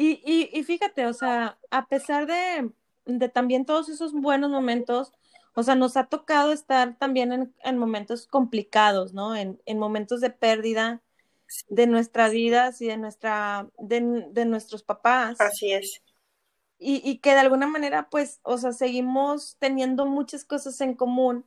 Y, 0.00 0.22
y, 0.24 0.48
y 0.56 0.62
fíjate, 0.62 1.06
o 1.06 1.12
sea, 1.12 1.58
a 1.72 1.88
pesar 1.88 2.28
de, 2.28 2.70
de, 3.04 3.28
también 3.28 3.66
todos 3.66 3.88
esos 3.88 4.12
buenos 4.12 4.48
momentos, 4.48 5.12
o 5.56 5.64
sea, 5.64 5.74
nos 5.74 5.96
ha 5.96 6.04
tocado 6.04 6.52
estar 6.52 6.96
también 6.96 7.32
en, 7.32 7.52
en 7.64 7.78
momentos 7.78 8.28
complicados, 8.28 9.12
¿no? 9.12 9.34
En, 9.34 9.60
en, 9.66 9.76
momentos 9.80 10.20
de 10.20 10.30
pérdida 10.30 11.02
de 11.68 11.88
nuestras 11.88 12.30
vidas 12.30 12.80
y 12.80 12.86
de 12.86 12.96
nuestra, 12.96 13.68
de, 13.76 14.28
de 14.30 14.44
nuestros 14.44 14.84
papás. 14.84 15.40
Así 15.40 15.72
es. 15.72 16.00
Y, 16.78 17.02
y, 17.04 17.18
que 17.18 17.30
de 17.30 17.40
alguna 17.40 17.66
manera, 17.66 18.08
pues, 18.08 18.38
o 18.44 18.56
sea, 18.56 18.70
seguimos 18.70 19.56
teniendo 19.58 20.06
muchas 20.06 20.44
cosas 20.44 20.80
en 20.80 20.94
común 20.94 21.44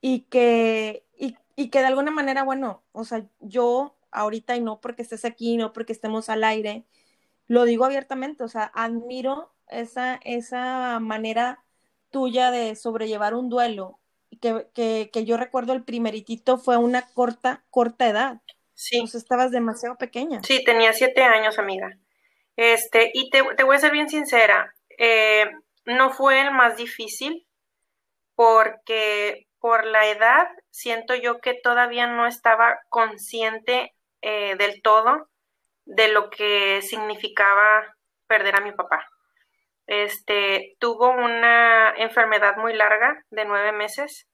y 0.00 0.20
que, 0.30 1.04
y, 1.18 1.36
y, 1.56 1.70
que 1.70 1.80
de 1.80 1.86
alguna 1.86 2.12
manera, 2.12 2.44
bueno, 2.44 2.84
o 2.92 3.02
sea, 3.02 3.26
yo 3.40 3.96
ahorita 4.12 4.54
y 4.54 4.60
no 4.60 4.80
porque 4.80 5.02
estés 5.02 5.24
aquí, 5.24 5.56
no 5.56 5.72
porque 5.72 5.92
estemos 5.92 6.28
al 6.28 6.44
aire, 6.44 6.84
lo 7.50 7.64
digo 7.64 7.84
abiertamente, 7.84 8.44
o 8.44 8.48
sea, 8.48 8.70
admiro 8.74 9.52
esa, 9.66 10.20
esa 10.22 11.00
manera 11.00 11.64
tuya 12.12 12.52
de 12.52 12.76
sobrellevar 12.76 13.34
un 13.34 13.48
duelo, 13.48 13.98
que, 14.40 14.68
que, 14.72 15.10
que 15.12 15.24
yo 15.24 15.36
recuerdo 15.36 15.72
el 15.72 15.82
primeritito 15.82 16.58
fue 16.58 16.76
una 16.76 17.08
corta, 17.08 17.64
corta 17.68 18.06
edad. 18.08 18.40
Sí. 18.74 19.04
Sea, 19.08 19.18
estabas 19.18 19.50
demasiado 19.50 19.96
pequeña. 19.96 20.40
Sí, 20.44 20.62
tenía 20.62 20.92
siete 20.92 21.24
años, 21.24 21.58
amiga. 21.58 21.98
Este, 22.54 23.10
y 23.14 23.30
te, 23.30 23.42
te 23.56 23.64
voy 23.64 23.74
a 23.74 23.80
ser 23.80 23.90
bien 23.90 24.08
sincera, 24.08 24.72
eh, 24.96 25.50
no 25.86 26.10
fue 26.12 26.40
el 26.40 26.52
más 26.52 26.76
difícil 26.76 27.48
porque 28.36 29.48
por 29.58 29.84
la 29.86 30.06
edad, 30.06 30.46
siento 30.70 31.16
yo 31.16 31.40
que 31.40 31.54
todavía 31.54 32.06
no 32.06 32.28
estaba 32.28 32.78
consciente 32.88 33.92
eh, 34.22 34.54
del 34.56 34.82
todo 34.82 35.28
de 35.90 36.08
lo 36.08 36.30
que 36.30 36.82
significaba 36.82 37.96
perder 38.26 38.56
a 38.56 38.60
mi 38.60 38.72
papá. 38.72 39.06
Este, 39.86 40.76
tuvo 40.78 41.10
una 41.10 41.92
enfermedad 41.96 42.56
muy 42.56 42.74
larga 42.74 43.24
de 43.30 43.44
nueve 43.44 43.72
meses, 43.72 44.28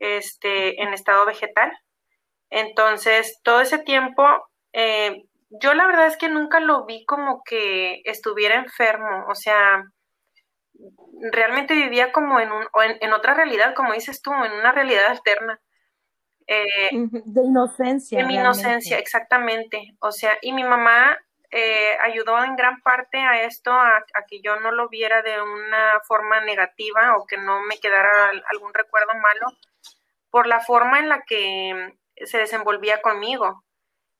este, 0.00 0.82
en 0.82 0.92
estado 0.92 1.24
vegetal. 1.24 1.72
Entonces, 2.50 3.40
todo 3.44 3.60
ese 3.60 3.78
tiempo, 3.78 4.24
eh, 4.72 5.22
yo 5.50 5.74
la 5.74 5.86
verdad 5.86 6.06
es 6.06 6.16
que 6.16 6.28
nunca 6.28 6.58
lo 6.58 6.86
vi 6.86 7.04
como 7.06 7.42
que 7.44 8.00
estuviera 8.04 8.56
enfermo, 8.56 9.26
o 9.28 9.34
sea, 9.36 9.84
realmente 11.30 11.74
vivía 11.74 12.10
como 12.10 12.40
en, 12.40 12.50
un, 12.50 12.66
en, 13.00 13.12
otra 13.12 13.34
realidad, 13.34 13.74
como 13.74 13.92
dices 13.92 14.20
tú, 14.22 14.32
en 14.32 14.52
una 14.52 14.72
realidad 14.72 15.06
alterna. 15.06 15.60
Eh, 16.46 16.90
de 16.92 17.42
inocencia. 17.42 18.18
De 18.18 18.24
mi 18.24 18.36
inocencia, 18.36 18.98
exactamente. 18.98 19.94
O 20.00 20.12
sea, 20.12 20.38
y 20.42 20.52
mi 20.52 20.62
mamá 20.62 21.18
eh, 21.50 21.96
ayudó 22.02 22.42
en 22.42 22.56
gran 22.56 22.80
parte 22.82 23.18
a 23.18 23.42
esto, 23.42 23.72
a, 23.72 24.04
que 24.28 24.40
yo 24.40 24.60
no 24.60 24.72
lo 24.72 24.88
viera 24.88 25.22
de 25.22 25.40
una 25.40 26.00
forma 26.06 26.40
negativa 26.40 27.16
o 27.16 27.26
que 27.26 27.36
no 27.36 27.60
me 27.62 27.78
quedara 27.78 28.30
algún 28.50 28.74
recuerdo 28.74 29.12
malo, 29.14 29.46
por 30.30 30.46
la 30.46 30.60
forma 30.60 30.98
en 30.98 31.08
la 31.08 31.22
que 31.22 31.94
se 32.24 32.38
desenvolvía 32.38 33.00
conmigo. 33.00 33.64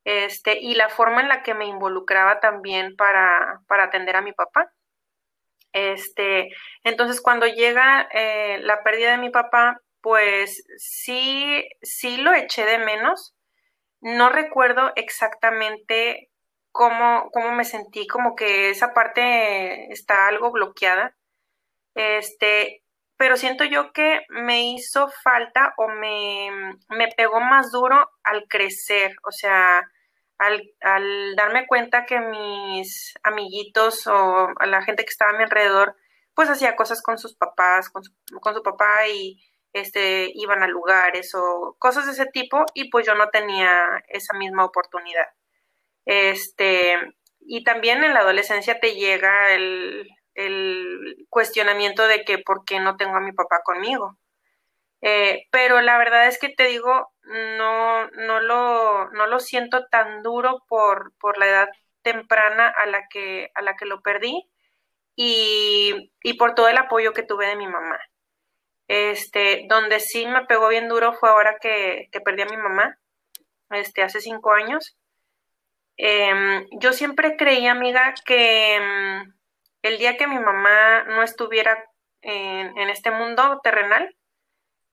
Este, 0.04 0.60
y 0.60 0.74
la 0.76 0.88
forma 0.88 1.20
en 1.20 1.28
la 1.28 1.42
que 1.42 1.54
me 1.54 1.66
involucraba 1.66 2.38
también 2.38 2.94
para, 2.94 3.60
para 3.66 3.84
atender 3.84 4.14
a 4.14 4.22
mi 4.22 4.32
papá. 4.32 4.70
Este, 5.72 6.48
entonces 6.84 7.20
cuando 7.20 7.46
llega 7.46 8.08
eh, 8.12 8.60
la 8.62 8.82
pérdida 8.82 9.10
de 9.10 9.18
mi 9.18 9.30
papá, 9.30 9.82
pues 10.00 10.64
sí, 10.78 11.68
sí 11.82 12.18
lo 12.18 12.32
eché 12.32 12.64
de 12.64 12.78
menos. 12.78 13.34
No 14.00 14.28
recuerdo 14.28 14.92
exactamente 14.96 16.30
cómo, 16.72 17.30
cómo 17.32 17.52
me 17.52 17.64
sentí, 17.64 18.06
como 18.06 18.36
que 18.36 18.70
esa 18.70 18.94
parte 18.94 19.92
está 19.92 20.28
algo 20.28 20.52
bloqueada. 20.52 21.16
Este, 21.94 22.82
pero 23.16 23.36
siento 23.36 23.64
yo 23.64 23.92
que 23.92 24.20
me 24.28 24.72
hizo 24.72 25.08
falta 25.22 25.74
o 25.78 25.88
me, 25.88 26.50
me 26.90 27.08
pegó 27.16 27.40
más 27.40 27.72
duro 27.72 28.10
al 28.22 28.46
crecer, 28.48 29.16
o 29.26 29.32
sea, 29.32 29.82
al, 30.38 30.62
al, 30.82 31.34
darme 31.34 31.66
cuenta 31.66 32.04
que 32.04 32.20
mis 32.20 33.14
amiguitos 33.22 34.06
o 34.06 34.48
a 34.58 34.66
la 34.66 34.82
gente 34.82 35.04
que 35.04 35.10
estaba 35.10 35.30
a 35.32 35.36
mi 35.36 35.44
alrededor, 35.44 35.96
pues 36.34 36.50
hacía 36.50 36.76
cosas 36.76 37.02
con 37.02 37.16
sus 37.18 37.34
papás, 37.34 37.88
con 37.88 38.04
su, 38.04 38.12
con 38.40 38.54
su 38.54 38.62
papá 38.62 39.08
y, 39.08 39.42
este, 39.72 40.30
iban 40.34 40.62
a 40.62 40.68
lugares 40.68 41.34
o 41.34 41.76
cosas 41.78 42.06
de 42.06 42.12
ese 42.12 42.26
tipo 42.26 42.64
y 42.74 42.90
pues 42.90 43.06
yo 43.06 43.14
no 43.14 43.28
tenía 43.28 44.02
esa 44.08 44.34
misma 44.36 44.64
oportunidad. 44.64 45.26
Este, 46.06 46.96
y 47.40 47.64
también 47.64 48.04
en 48.04 48.14
la 48.14 48.20
adolescencia 48.20 48.80
te 48.80 48.94
llega 48.94 49.52
el, 49.54 50.08
cuestionamiento 51.30 52.06
de 52.06 52.24
que 52.24 52.38
por 52.38 52.64
qué 52.64 52.78
no 52.80 52.96
tengo 52.96 53.16
a 53.16 53.20
mi 53.20 53.32
papá 53.32 53.62
conmigo. 53.64 54.18
Eh, 55.02 55.46
pero 55.50 55.80
la 55.80 55.98
verdad 55.98 56.26
es 56.28 56.38
que 56.38 56.48
te 56.50 56.64
digo, 56.64 57.12
no, 57.22 58.08
no, 58.10 58.40
lo, 58.40 59.10
no 59.12 59.26
lo 59.26 59.40
siento 59.40 59.86
tan 59.88 60.22
duro 60.22 60.62
por, 60.68 61.12
por 61.18 61.38
la 61.38 61.46
edad 61.46 61.68
temprana 62.02 62.68
a 62.68 62.86
la 62.86 63.08
que, 63.08 63.50
a 63.54 63.62
la 63.62 63.76
que 63.76 63.86
lo 63.86 64.00
perdí 64.02 64.48
y, 65.16 66.12
y 66.22 66.34
por 66.34 66.54
todo 66.54 66.68
el 66.68 66.76
apoyo 66.76 67.12
que 67.12 67.22
tuve 67.22 67.46
de 67.48 67.56
mi 67.56 67.66
mamá. 67.66 67.98
Este, 68.88 69.66
donde 69.68 70.00
sí 70.00 70.26
me 70.26 70.44
pegó 70.46 70.68
bien 70.68 70.88
duro 70.88 71.12
fue 71.12 71.28
ahora 71.28 71.58
que, 71.60 72.08
que 72.12 72.20
perdí 72.20 72.42
a 72.42 72.46
mi 72.46 72.56
mamá, 72.56 72.98
este, 73.70 74.02
hace 74.02 74.20
cinco 74.20 74.52
años. 74.52 74.96
Em, 75.96 76.66
yo 76.80 76.92
siempre 76.92 77.36
creí, 77.36 77.66
amiga, 77.66 78.14
que 78.24 78.76
em, 78.76 79.34
el 79.82 79.98
día 79.98 80.16
que 80.16 80.26
mi 80.26 80.38
mamá 80.38 81.04
no 81.04 81.22
estuviera 81.22 81.84
en, 82.22 82.76
en 82.78 82.88
este 82.90 83.10
mundo 83.10 83.60
terrenal, 83.62 84.14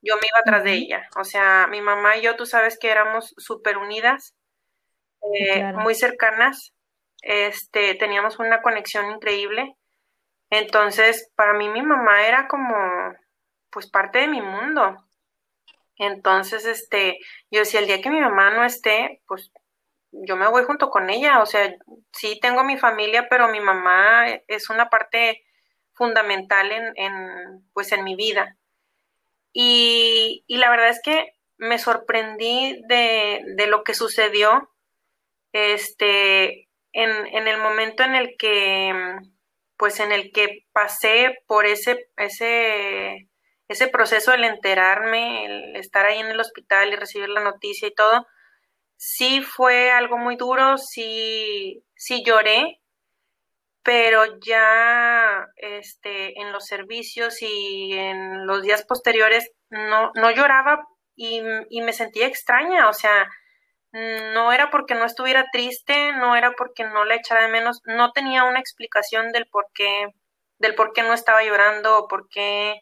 yo 0.04 0.16
me 0.16 0.28
iba 0.28 0.40
atrás 0.40 0.64
de 0.64 0.72
ella. 0.72 1.08
O 1.16 1.24
sea, 1.24 1.66
mi 1.68 1.80
mamá 1.80 2.16
y 2.16 2.22
yo, 2.22 2.36
tú 2.36 2.46
sabes 2.46 2.78
que 2.78 2.90
éramos 2.90 3.34
súper 3.38 3.78
unidas, 3.78 4.34
eh, 5.32 5.72
muy 5.72 5.94
cercanas, 5.94 6.74
este, 7.22 7.94
teníamos 7.94 8.38
una 8.38 8.60
conexión 8.60 9.10
increíble. 9.10 9.76
Entonces, 10.50 11.30
para 11.34 11.54
mí 11.54 11.68
mi 11.68 11.82
mamá 11.82 12.26
era 12.26 12.46
como, 12.48 12.74
pues, 13.74 13.90
parte 13.90 14.20
de 14.20 14.28
mi 14.28 14.40
mundo. 14.40 15.04
Entonces, 15.96 16.64
este, 16.64 17.18
yo 17.50 17.60
decía, 17.60 17.80
el 17.80 17.86
día 17.86 18.00
que 18.00 18.10
mi 18.10 18.20
mamá 18.20 18.50
no 18.50 18.64
esté, 18.64 19.20
pues, 19.26 19.52
yo 20.12 20.36
me 20.36 20.48
voy 20.48 20.64
junto 20.64 20.90
con 20.90 21.10
ella. 21.10 21.42
O 21.42 21.46
sea, 21.46 21.74
sí 22.12 22.38
tengo 22.40 22.64
mi 22.64 22.78
familia, 22.78 23.26
pero 23.28 23.48
mi 23.48 23.60
mamá 23.60 24.26
es 24.48 24.70
una 24.70 24.88
parte 24.88 25.44
fundamental 25.92 26.72
en, 26.72 26.92
en 26.96 27.68
pues, 27.74 27.92
en 27.92 28.04
mi 28.04 28.14
vida. 28.16 28.56
Y, 29.52 30.44
la 30.48 30.70
verdad 30.70 30.88
es 30.88 31.00
que 31.02 31.34
me 31.58 31.78
sorprendí 31.78 32.82
de, 32.88 33.42
de 33.56 33.66
lo 33.66 33.84
que 33.84 33.94
sucedió 33.94 34.70
este, 35.52 36.68
en, 36.92 37.10
en, 37.28 37.46
el 37.48 37.58
momento 37.58 38.02
en 38.02 38.16
el 38.16 38.36
que, 38.36 38.92
pues 39.76 40.00
en 40.00 40.12
el 40.12 40.32
que 40.32 40.66
pasé 40.72 41.38
por 41.46 41.66
ese, 41.66 42.08
ese, 42.16 43.28
ese 43.68 43.88
proceso, 43.88 44.32
el 44.32 44.44
enterarme, 44.44 45.46
el 45.46 45.76
estar 45.76 46.06
ahí 46.06 46.18
en 46.18 46.26
el 46.26 46.40
hospital 46.40 46.92
y 46.92 46.96
recibir 46.96 47.28
la 47.28 47.42
noticia 47.42 47.88
y 47.88 47.94
todo, 47.94 48.26
sí 48.96 49.42
fue 49.42 49.90
algo 49.90 50.18
muy 50.18 50.36
duro, 50.36 50.78
sí, 50.78 51.84
sí 51.96 52.22
lloré, 52.24 52.80
pero 53.82 54.38
ya 54.40 55.46
este, 55.56 56.40
en 56.40 56.52
los 56.52 56.66
servicios 56.66 57.42
y 57.42 57.92
en 57.92 58.46
los 58.46 58.62
días 58.62 58.84
posteriores 58.86 59.50
no, 59.70 60.10
no 60.14 60.30
lloraba 60.30 60.86
y, 61.16 61.42
y, 61.68 61.82
me 61.82 61.92
sentía 61.92 62.26
extraña, 62.26 62.88
o 62.88 62.92
sea, 62.94 63.28
no 63.92 64.52
era 64.52 64.70
porque 64.70 64.94
no 64.94 65.04
estuviera 65.04 65.46
triste, 65.52 66.12
no 66.14 66.34
era 66.34 66.52
porque 66.52 66.84
no 66.84 67.04
la 67.04 67.14
echara 67.16 67.42
de 67.42 67.48
menos, 67.48 67.80
no 67.84 68.10
tenía 68.12 68.44
una 68.44 68.58
explicación 68.58 69.30
del 69.32 69.46
por 69.46 69.66
qué, 69.74 70.08
del 70.58 70.74
por 70.74 70.92
qué 70.92 71.02
no 71.02 71.12
estaba 71.12 71.44
llorando 71.44 71.98
o 71.98 72.08
por 72.08 72.28
qué 72.28 72.80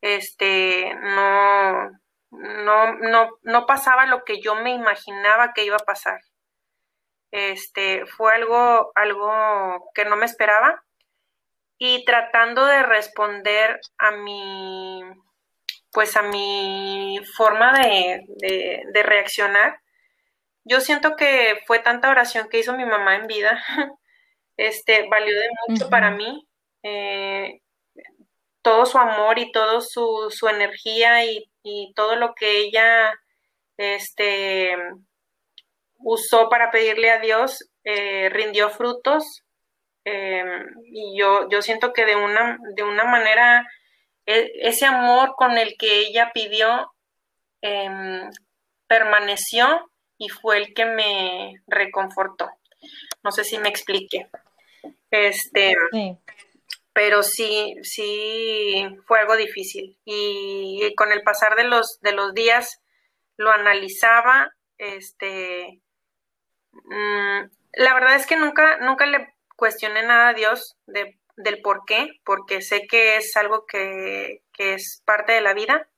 este, 0.00 0.94
no, 0.94 1.90
no, 2.30 2.94
no, 2.94 3.28
no 3.42 3.66
pasaba 3.66 4.06
lo 4.06 4.24
que 4.24 4.40
yo 4.40 4.54
me 4.54 4.70
imaginaba 4.70 5.52
que 5.52 5.64
iba 5.64 5.76
a 5.76 5.84
pasar. 5.84 6.20
Este, 7.30 8.06
fue 8.06 8.34
algo, 8.34 8.92
algo 8.94 9.90
que 9.94 10.04
no 10.04 10.16
me 10.16 10.26
esperaba. 10.26 10.82
Y 11.78 12.04
tratando 12.04 12.66
de 12.66 12.82
responder 12.82 13.80
a 13.98 14.10
mi, 14.10 15.02
pues 15.92 16.16
a 16.16 16.22
mi 16.22 17.20
forma 17.36 17.72
de, 17.72 18.20
de, 18.92 19.02
reaccionar, 19.02 19.80
yo 20.64 20.80
siento 20.80 21.16
que 21.16 21.62
fue 21.66 21.78
tanta 21.78 22.10
oración 22.10 22.48
que 22.50 22.58
hizo 22.58 22.76
mi 22.76 22.84
mamá 22.84 23.16
en 23.16 23.26
vida, 23.26 23.62
este, 24.58 25.08
valió 25.08 25.34
de 25.34 25.48
mucho 25.68 25.88
para 25.88 26.10
mí. 26.10 26.46
Eh, 26.82 27.62
todo 28.62 28.86
su 28.86 28.98
amor 28.98 29.38
y 29.38 29.52
todo 29.52 29.80
su, 29.80 30.28
su 30.30 30.48
energía 30.48 31.24
y, 31.24 31.46
todo 31.94 32.16
lo 32.16 32.34
que 32.34 32.58
ella 32.58 33.12
este, 33.76 34.74
usó 35.98 36.48
para 36.48 36.70
pedirle 36.70 37.10
a 37.10 37.18
Dios 37.18 37.58
eh, 37.84 38.30
rindió 38.30 38.70
frutos 38.70 39.42
em, 40.04 40.66
y 40.86 41.18
yo, 41.18 41.48
yo 41.50 41.60
siento 41.60 41.92
que 41.92 42.06
de 42.06 42.16
una, 42.16 42.58
de 42.74 42.82
una 42.82 43.04
manera 43.04 43.66
e, 44.24 44.50
ese 44.62 44.86
amor 44.86 45.34
con 45.36 45.58
el 45.58 45.76
que 45.78 46.00
ella 46.00 46.30
pidió 46.32 46.92
em, 47.60 48.30
permaneció 48.86 49.90
y 50.16 50.28
fue 50.28 50.58
el 50.58 50.74
que 50.74 50.84
me 50.86 51.54
reconfortó. 51.66 52.50
No 53.22 53.32
sé 53.32 53.44
si 53.44 53.58
me 53.58 53.68
explique. 53.68 54.28
Este, 55.10 55.74
pero 56.92 57.22
sí, 57.22 57.74
sí 57.82 58.86
fue 59.06 59.20
algo 59.20 59.36
difícil. 59.36 59.98
Y, 60.04 60.94
con 60.96 61.12
el 61.12 61.22
pasar 61.22 61.56
de 61.56 61.64
los, 61.64 61.98
de 62.00 62.12
los 62.12 62.34
días 62.34 62.80
lo 63.36 63.50
analizaba, 63.50 64.52
este, 64.78 65.80
Mm, 66.72 67.50
la 67.74 67.94
verdad 67.94 68.16
es 68.16 68.26
que 68.26 68.36
nunca, 68.36 68.78
nunca 68.78 69.06
le 69.06 69.34
cuestioné 69.56 70.02
nada 70.02 70.30
a 70.30 70.34
Dios 70.34 70.76
de, 70.86 71.18
del 71.36 71.60
por 71.62 71.84
qué, 71.86 72.08
porque 72.24 72.62
sé 72.62 72.86
que 72.88 73.16
es 73.16 73.36
algo 73.36 73.66
que, 73.66 74.42
que 74.52 74.74
es 74.74 75.02
parte 75.04 75.32
de 75.32 75.40
la 75.40 75.54
vida, 75.54 75.88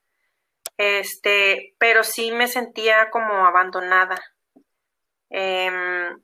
este, 0.79 1.75
pero 1.79 2.05
sí 2.05 2.33
me 2.33 2.49
sentía 2.49 3.11
como 3.11 3.47
abandonada. 3.47 4.21
Em, 5.31 6.21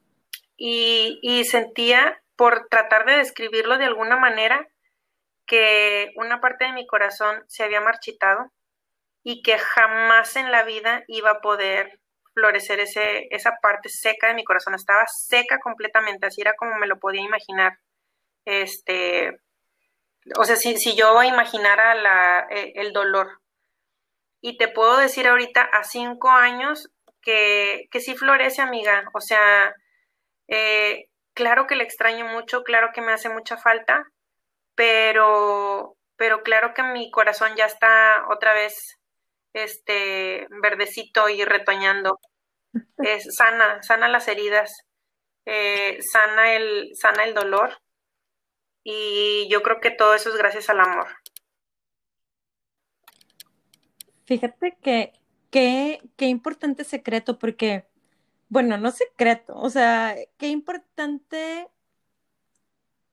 y, 0.56 1.18
y 1.22 1.44
sentía, 1.44 2.22
por 2.38 2.68
tratar 2.68 3.04
de 3.04 3.16
describirlo 3.16 3.78
de 3.78 3.86
alguna 3.86 4.16
manera, 4.16 4.68
que 5.44 6.12
una 6.14 6.40
parte 6.40 6.66
de 6.66 6.72
mi 6.72 6.86
corazón 6.86 7.42
se 7.48 7.64
había 7.64 7.80
marchitado 7.80 8.52
y 9.24 9.42
que 9.42 9.58
jamás 9.58 10.36
en 10.36 10.52
la 10.52 10.62
vida 10.62 11.02
iba 11.08 11.30
a 11.32 11.40
poder 11.40 11.98
florecer 12.34 12.78
ese, 12.78 13.26
esa 13.34 13.58
parte 13.60 13.88
seca 13.88 14.28
de 14.28 14.34
mi 14.34 14.44
corazón. 14.44 14.76
Estaba 14.76 15.04
seca 15.08 15.58
completamente, 15.58 16.26
así 16.26 16.40
era 16.40 16.54
como 16.54 16.76
me 16.76 16.86
lo 16.86 17.00
podía 17.00 17.22
imaginar. 17.22 17.80
Este, 18.44 19.40
o 20.38 20.44
sea, 20.44 20.54
si, 20.54 20.76
si 20.76 20.94
yo 20.94 21.20
imaginara 21.24 21.96
la, 21.96 22.46
eh, 22.50 22.72
el 22.76 22.92
dolor. 22.92 23.40
Y 24.40 24.58
te 24.58 24.68
puedo 24.68 24.96
decir 24.96 25.26
ahorita 25.26 25.62
a 25.62 25.82
cinco 25.82 26.30
años 26.30 26.88
que, 27.20 27.88
que 27.90 27.98
sí 27.98 28.14
florece, 28.14 28.62
amiga. 28.62 29.10
O 29.12 29.20
sea, 29.20 29.74
eh, 30.46 31.07
claro 31.38 31.68
que 31.68 31.76
le 31.76 31.84
extraño 31.84 32.26
mucho, 32.26 32.64
claro 32.64 32.88
que 32.92 33.00
me 33.00 33.12
hace 33.12 33.28
mucha 33.28 33.56
falta, 33.56 34.04
pero, 34.74 35.96
pero 36.16 36.42
claro 36.42 36.74
que 36.74 36.82
mi 36.82 37.12
corazón 37.12 37.52
ya 37.56 37.66
está 37.66 38.24
otra 38.28 38.54
vez 38.54 38.98
este 39.52 40.48
verdecito 40.60 41.28
y 41.28 41.44
retoñando. 41.44 42.18
Es 42.98 43.36
sana, 43.36 43.80
sana 43.84 44.08
las 44.08 44.26
heridas, 44.26 44.82
eh, 45.46 45.98
sana, 46.12 46.56
el, 46.56 46.90
sana 46.94 47.22
el 47.22 47.34
dolor 47.34 47.78
y 48.82 49.46
yo 49.48 49.62
creo 49.62 49.80
que 49.80 49.92
todo 49.92 50.14
eso 50.14 50.30
es 50.30 50.36
gracias 50.36 50.68
al 50.68 50.80
amor. 50.80 51.06
Fíjate 54.26 54.76
que 54.82 55.12
qué, 55.50 56.00
qué 56.16 56.26
importante 56.26 56.82
secreto, 56.82 57.38
porque, 57.38 57.86
bueno, 58.48 58.78
no 58.78 58.90
secreto, 58.90 59.58
o 59.58 59.70
sea, 59.70 60.16
qué 60.38 60.48
importante 60.48 61.68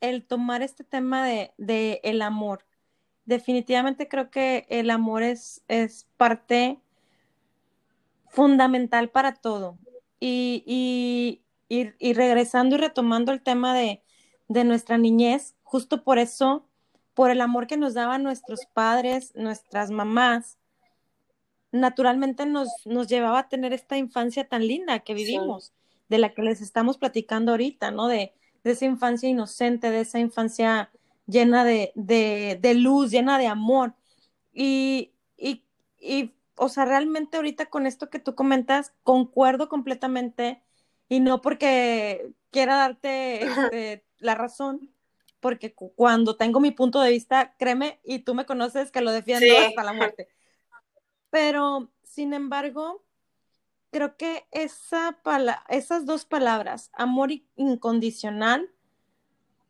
el 0.02 0.26
tomar 0.26 0.62
este 0.62 0.84
tema 0.84 1.26
de, 1.26 1.54
de 1.58 2.00
el 2.04 2.22
amor 2.22 2.66
definitivamente 3.26 4.08
creo 4.08 4.30
que 4.30 4.66
el 4.70 4.90
amor 4.90 5.24
es, 5.24 5.64
es 5.68 6.08
parte 6.18 6.80
fundamental 8.30 9.10
para 9.10 9.34
todo. 9.34 9.78
Y, 10.20 10.64
y, 10.66 11.94
y, 12.00 12.14
regresando 12.14 12.76
y 12.76 12.80
retomando 12.80 13.32
el 13.32 13.42
tema 13.42 13.74
de, 13.74 14.04
de, 14.48 14.64
nuestra 14.64 14.98
niñez, 14.98 15.56
justo 15.64 16.04
por 16.04 16.20
eso, 16.20 16.66
por 17.14 17.32
el 17.32 17.42
amor 17.42 17.68
que 17.68 17.78
nos 17.78 17.94
daban 17.94 18.24
nuestros 18.24 18.66
padres, 18.74 19.34
nuestras 19.36 19.92
mamás, 19.92 20.58
naturalmente 21.76 22.46
nos, 22.46 22.70
nos 22.86 23.08
llevaba 23.08 23.40
a 23.40 23.50
tener 23.50 23.74
esta 23.74 23.98
infancia 23.98 24.48
tan 24.48 24.68
linda 24.68 25.00
que 25.00 25.14
vivimos, 25.14 25.74
de 26.10 26.18
la 26.18 26.34
que 26.34 26.42
les 26.42 26.62
estamos 26.62 26.98
platicando 26.98 27.52
ahorita, 27.52 27.92
¿no? 27.92 28.08
De, 28.08 28.34
de 28.64 28.72
esa 28.72 28.86
infancia 28.86 29.30
inocente, 29.30 29.92
de 29.92 30.02
esa 30.02 30.20
infancia 30.20 30.90
llena 31.28 31.64
de, 31.64 31.92
de, 31.96 32.58
de 32.62 32.74
luz, 32.76 33.12
llena 33.12 33.38
de 33.38 33.48
amor. 33.48 33.94
Y, 34.54 35.12
y, 35.38 35.64
y, 36.00 36.34
o 36.56 36.70
sea, 36.70 36.86
realmente 36.86 37.38
ahorita 37.38 37.68
con 37.68 37.86
esto 37.86 38.10
que 38.10 38.20
tú 38.20 38.36
comentas, 38.36 38.94
concuerdo 39.04 39.70
completamente 39.70 40.62
y 41.10 41.20
no 41.20 41.42
porque 41.42 42.32
quiera 42.52 42.78
darte 42.78 43.44
este, 43.44 44.06
la 44.20 44.36
razón, 44.36 44.90
porque 45.40 45.74
cuando 45.74 46.38
tengo 46.38 46.60
mi 46.60 46.72
punto 46.72 47.02
de 47.02 47.12
vista, 47.12 47.56
créeme, 47.60 48.00
y 48.04 48.20
tú 48.20 48.34
me 48.34 48.46
conoces 48.46 48.92
que 48.92 49.02
lo 49.02 49.12
defiendo 49.12 49.46
hasta 49.68 49.84
la 49.84 49.94
muerte. 49.94 50.30
Pero, 51.36 51.92
sin 52.02 52.34
embargo, 52.34 53.04
creo 53.92 54.16
que 54.16 54.48
esa 54.52 55.20
esas 55.68 56.06
dos 56.06 56.24
palabras, 56.24 56.92
amor 56.94 57.30
incondicional, 57.58 58.72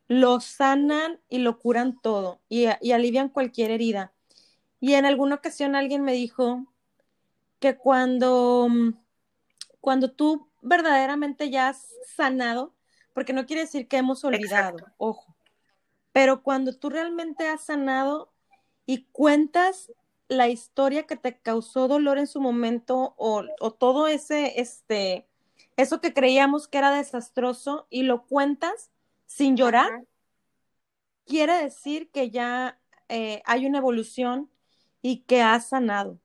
lo 0.07 0.41
sanan 0.41 1.19
y 1.27 1.39
lo 1.39 1.57
curan 1.57 1.99
todo 1.99 2.39
y, 2.49 2.67
y 2.81 2.91
alivian 2.91 3.29
cualquier 3.29 3.71
herida. 3.71 4.13
Y 4.79 4.93
en 4.93 5.07
alguna 5.07 5.33
ocasión 5.33 5.75
alguien 5.75 6.03
me 6.03 6.13
dijo 6.13 6.71
que 7.59 7.75
cuando, 7.75 8.67
cuando 9.81 10.11
tú 10.11 10.47
verdaderamente 10.61 11.49
ya 11.49 11.69
has 11.69 11.95
sanado, 12.15 12.75
porque 13.11 13.33
no 13.33 13.47
quiere 13.47 13.63
decir 13.63 13.87
que 13.87 13.97
hemos 13.97 14.23
olvidado, 14.23 14.77
ojo, 14.97 15.35
pero 16.11 16.43
cuando 16.43 16.77
tú 16.77 16.91
realmente 16.91 17.47
has 17.47 17.61
sanado 17.65 18.31
y 18.85 19.05
cuentas 19.05 19.91
la 20.27 20.47
historia 20.47 21.03
que 21.05 21.15
te 21.15 21.37
causó 21.39 21.87
dolor 21.87 22.17
en 22.17 22.27
su 22.27 22.41
momento 22.41 23.15
o, 23.17 23.43
todo 23.71 24.07
ese, 24.07 24.59
este, 24.59 25.27
eso 25.77 26.01
que 26.01 26.13
creíamos 26.13 26.67
que 26.67 26.77
era 26.79 26.91
desastroso 26.91 27.87
y 27.89 28.03
lo 28.03 28.25
cuentas 28.25 28.91
sin 29.25 29.57
llorar, 29.57 29.91
quiere 31.25 31.53
decir 31.53 32.09
que 32.11 32.29
ya 32.29 32.79
eh, 33.09 33.41
hay 33.45 33.65
una 33.65 33.79
evolución 33.79 34.49
y 35.01 35.21
que 35.21 35.41
has 35.41 35.69
sanado. 35.69 36.19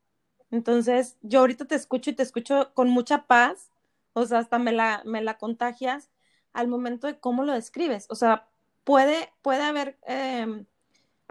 Entonces, 0.50 1.16
yo 1.22 1.40
ahorita 1.40 1.66
te 1.66 1.74
escucho 1.74 2.10
y 2.10 2.14
te 2.14 2.22
escucho 2.22 2.72
con 2.74 2.88
mucha 2.90 3.26
paz, 3.26 3.70
o 4.12 4.26
sea, 4.26 4.38
hasta 4.38 4.58
me 4.58 4.72
la, 4.72 5.02
me 5.04 5.22
la 5.22 5.38
contagias 5.38 6.10
al 6.52 6.68
momento 6.68 7.06
de 7.06 7.18
cómo 7.20 7.44
lo 7.44 7.52
describes. 7.52 8.06
O 8.10 8.14
sea, 8.14 8.48
puede, 8.84 9.32
puede 9.42 9.62
haber 9.62 9.98
em, 10.02 10.66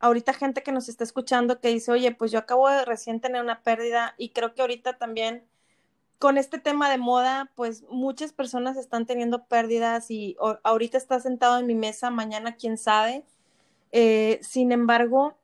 ahorita 0.01 0.33
gente 0.33 0.63
que 0.63 0.71
nos 0.71 0.89
está 0.89 1.03
escuchando 1.03 1.59
que 1.59 1.69
dice, 1.69 1.91
oye, 1.91 2.11
pues 2.13 2.31
yo 2.31 2.39
acabo 2.39 2.69
de 2.69 2.85
recién 2.85 3.19
tener 3.19 3.41
una 3.41 3.61
pérdida 3.61 4.15
y 4.17 4.29
creo 4.29 4.53
que 4.53 4.61
ahorita 4.61 4.97
también 4.97 5.43
con 6.19 6.37
este 6.37 6.59
tema 6.59 6.89
de 6.89 6.97
moda, 6.97 7.51
pues 7.55 7.83
muchas 7.89 8.33
personas 8.33 8.77
están 8.77 9.05
teniendo 9.05 9.45
pérdidas 9.45 10.11
y 10.11 10.35
ahorita 10.63 10.97
está 10.97 11.19
sentado 11.19 11.59
en 11.59 11.65
mi 11.65 11.75
mesa, 11.75 12.09
mañana 12.09 12.55
quién 12.55 12.77
sabe. 12.77 13.23
Eh, 13.93 14.39
sin 14.41 14.73
embargo, 14.73 15.37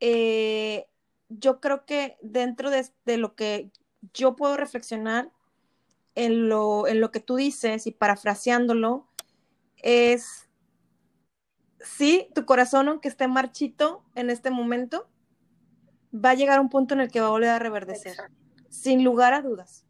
eh, 0.00 0.86
yo 1.30 1.60
creo 1.60 1.86
que 1.86 2.18
dentro 2.20 2.70
de, 2.70 2.86
de, 3.06 3.16
lo 3.16 3.34
que 3.34 3.70
yo 4.12 4.36
puedo 4.36 4.56
reflexionar 4.56 5.30
en 6.14 6.50
lo, 6.50 6.86
en 6.86 7.00
lo 7.00 7.10
que 7.10 7.20
tú 7.20 7.36
dices 7.36 7.86
y 7.86 7.92
parafraseándolo, 7.92 9.06
es 9.82 10.48
sí, 11.82 12.28
tu 12.34 12.44
corazón, 12.44 12.88
aunque 12.88 13.08
esté 13.08 13.28
marchito 13.28 14.04
en 14.14 14.30
este 14.30 14.50
momento, 14.50 15.08
va 16.12 16.30
a 16.30 16.34
llegar 16.34 16.58
a 16.58 16.60
un 16.60 16.68
punto 16.68 16.94
en 16.94 17.00
el 17.00 17.10
que 17.10 17.20
va 17.20 17.28
a 17.28 17.30
volver 17.30 17.50
a 17.50 17.58
reverdecer, 17.58 18.16
sin 18.68 19.04
lugar 19.04 19.32
a 19.32 19.42
dudas. 19.42 19.86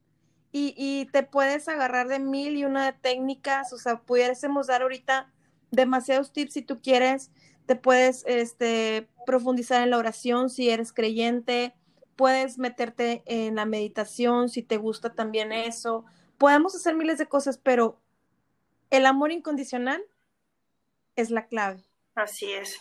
Y, 0.55 1.09
te 1.13 1.23
puedes 1.23 1.67
agarrar 1.69 2.09
de 2.09 2.19
mil 2.19 2.59
y 2.59 2.67
una 2.67 2.85
de 2.85 2.93
técnicas, 2.93 3.73
o 3.73 3.79
sea, 3.79 4.03
pudiésemos 4.03 4.67
dar 4.67 4.83
ahorita 4.83 5.33
demasiados 5.71 6.31
tips 6.31 6.53
si 6.53 6.63
tú 6.63 6.83
quieres, 6.83 7.31
te 7.65 7.75
puedes 7.75 8.23
este, 8.27 9.09
profundizar 9.25 9.83
en 9.83 9.89
la 9.89 9.97
oración 9.97 10.51
si 10.51 10.69
eres 10.69 10.93
creyente, 10.93 11.75
puedes 12.17 12.59
meterte 12.59 13.23
en 13.25 13.55
la 13.55 13.65
meditación 13.65 14.51
si 14.51 14.63
te 14.63 14.77
gusta 14.77 15.15
también 15.15 15.53
eso, 15.53 16.05
podemos 16.37 16.75
hacer 16.75 16.97
miles 16.97 17.17
de 17.17 17.29
cosas, 17.29 17.57
pero 17.57 17.99
el 18.91 19.07
amor 19.07 19.33
incondicional 19.33 20.03
es 21.16 21.31
la 21.31 21.46
clave. 21.46 21.83
Así 22.14 22.53
es. 22.53 22.79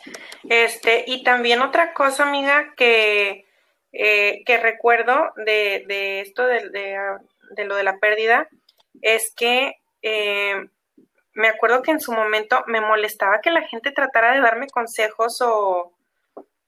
Este, 0.50 1.06
y 1.08 1.24
también 1.24 1.62
otra 1.62 1.94
cosa, 1.94 2.24
amiga, 2.24 2.74
que, 2.76 3.46
eh, 3.94 4.44
que 4.46 4.58
recuerdo 4.58 5.32
de, 5.38 5.86
de 5.88 6.22
esto 6.22 6.46
de, 6.46 6.70
de, 6.70 7.66
lo 7.66 7.76
de 7.76 7.84
la 7.84 7.98
pérdida, 8.00 8.50
es 9.02 9.34
que 9.36 9.76
eh, 10.02 10.68
me 11.34 11.48
acuerdo 11.48 11.82
que 11.82 11.92
en 11.92 12.02
su 12.02 12.12
momento 12.12 12.64
me 12.68 12.82
molestaba 12.82 13.40
que 13.42 13.52
la 13.52 13.66
gente 13.68 13.92
tratara 13.92 14.34
de 14.34 14.42
darme 14.42 14.68
consejos 14.68 15.42
o 15.42 15.94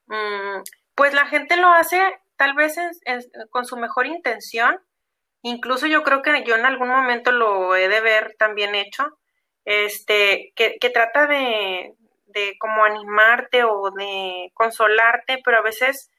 mm, 0.08 0.62
pues 0.96 1.14
la 1.14 1.26
gente 1.26 1.58
lo 1.58 1.68
hace 1.68 2.00
tal 2.38 2.54
vez 2.54 2.78
con 3.50 3.66
su 3.66 3.76
mejor 3.78 4.06
intención. 4.06 4.80
Incluso 5.42 5.88
yo 5.88 6.04
creo 6.04 6.22
que 6.22 6.44
yo 6.46 6.56
en 6.56 6.66
algún 6.66 6.88
momento 6.88 7.34
lo 7.34 7.76
he 7.76 7.90
de 7.90 8.00
ver 8.00 8.36
también 8.40 8.76
hecho, 8.76 9.18
este, 9.66 10.52
que, 10.56 10.78
que 10.80 10.90
trata 10.90 11.28
de, 11.28 11.94
de 12.28 12.58
como 12.60 12.84
animarte 12.84 13.64
o 13.64 13.92
de 13.92 14.52
consolarte, 14.54 15.42
pero 15.44 15.58
a 15.58 15.62
veces 15.62 16.12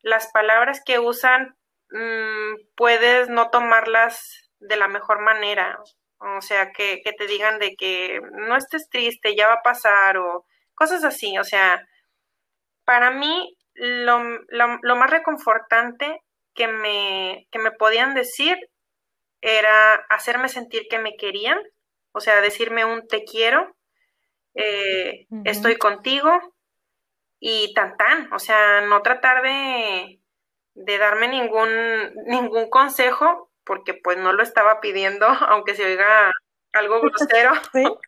las 0.00 0.30
palabras 0.32 0.82
que 0.84 0.98
usan 0.98 1.56
mm, 1.90 2.74
puedes 2.76 3.28
no 3.28 3.50
tomarlas 3.50 4.50
de 4.60 4.76
la 4.76 4.88
mejor 4.88 5.20
manera. 5.20 5.78
O 6.18 6.40
sea, 6.40 6.72
que, 6.72 7.02
que, 7.04 7.12
te 7.12 7.26
digan 7.26 7.58
de 7.58 7.76
que 7.76 8.20
no 8.32 8.56
estés 8.56 8.88
triste, 8.88 9.36
ya 9.36 9.48
va 9.48 9.54
a 9.54 9.62
pasar 9.62 10.16
o 10.16 10.46
cosas 10.74 11.04
así. 11.04 11.38
O 11.38 11.44
sea, 11.44 11.86
para 12.84 13.10
mí 13.10 13.56
lo, 13.74 14.22
lo, 14.48 14.78
lo 14.80 14.96
más 14.96 15.10
reconfortante 15.10 16.22
que 16.54 16.68
me, 16.68 17.46
que 17.50 17.58
me 17.58 17.70
podían 17.72 18.14
decir 18.14 18.56
era 19.42 19.94
hacerme 20.08 20.48
sentir 20.48 20.86
que 20.88 20.98
me 20.98 21.16
querían, 21.16 21.60
o 22.16 22.20
sea, 22.20 22.40
decirme 22.40 22.86
un 22.86 23.06
te 23.06 23.24
quiero, 23.24 23.76
eh, 24.54 25.26
estoy 25.44 25.76
contigo 25.76 26.30
y 27.38 27.74
tan 27.74 27.94
tan, 27.98 28.32
o 28.32 28.38
sea, 28.38 28.80
no 28.80 29.02
tratar 29.02 29.42
de, 29.42 30.22
de 30.72 30.98
darme 30.98 31.28
ningún, 31.28 31.68
ningún 32.26 32.70
consejo, 32.70 33.50
porque 33.64 33.92
pues 33.92 34.16
no 34.16 34.32
lo 34.32 34.42
estaba 34.42 34.80
pidiendo, 34.80 35.26
aunque 35.50 35.74
se 35.74 35.84
oiga 35.84 36.32
algo 36.72 37.00
grosero. 37.00 37.52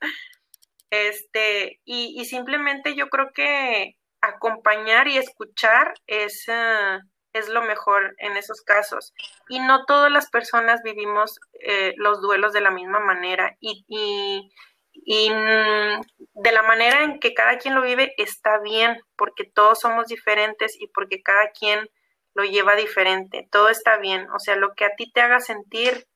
Este, 0.91 1.83
y, 1.85 2.19
y, 2.19 2.25
simplemente 2.25 2.95
yo 2.97 3.11
creo 3.11 3.31
que 3.35 3.99
acompañar 4.23 5.07
y 5.07 5.19
escuchar 5.19 5.93
es, 6.07 6.49
eh, 6.49 6.99
es 7.33 7.49
lo 7.49 7.63
mejor 7.63 8.15
en 8.19 8.37
esos 8.37 8.63
casos. 8.63 9.13
Y 9.49 9.61
no 9.61 9.85
todas 9.85 10.11
las 10.11 10.31
personas 10.31 10.83
vivimos 10.83 11.39
eh, 11.61 11.95
los 11.97 12.21
duelos 12.21 12.53
de 12.53 12.61
la 12.61 12.71
misma 12.71 13.01
manera. 13.01 13.57
Y, 13.61 13.85
y, 13.89 14.51
y 14.93 15.31
mm, 15.31 16.01
de 16.43 16.53
la 16.53 16.63
manera 16.63 17.05
en 17.05 17.21
que 17.21 17.35
cada 17.35 17.59
quien 17.59 17.75
lo 17.75 17.83
vive 17.83 18.15
está 18.17 18.59
bien, 18.59 19.01
porque 19.17 19.45
todos 19.45 19.81
somos 19.81 20.07
diferentes 20.07 20.77
y 20.81 20.89
porque 20.89 21.23
cada 21.23 21.51
quien 21.51 21.89
lo 22.35 22.45
lleva 22.45 22.75
diferente. 22.77 23.49
Todo 23.51 23.69
está 23.69 23.99
bien. 23.99 24.29
O 24.31 24.39
sea, 24.39 24.57
lo 24.57 24.75
que 24.75 24.85
a 24.85 24.95
ti 24.97 25.11
te 25.13 25.21
haga 25.21 25.41
sentir 25.41 26.07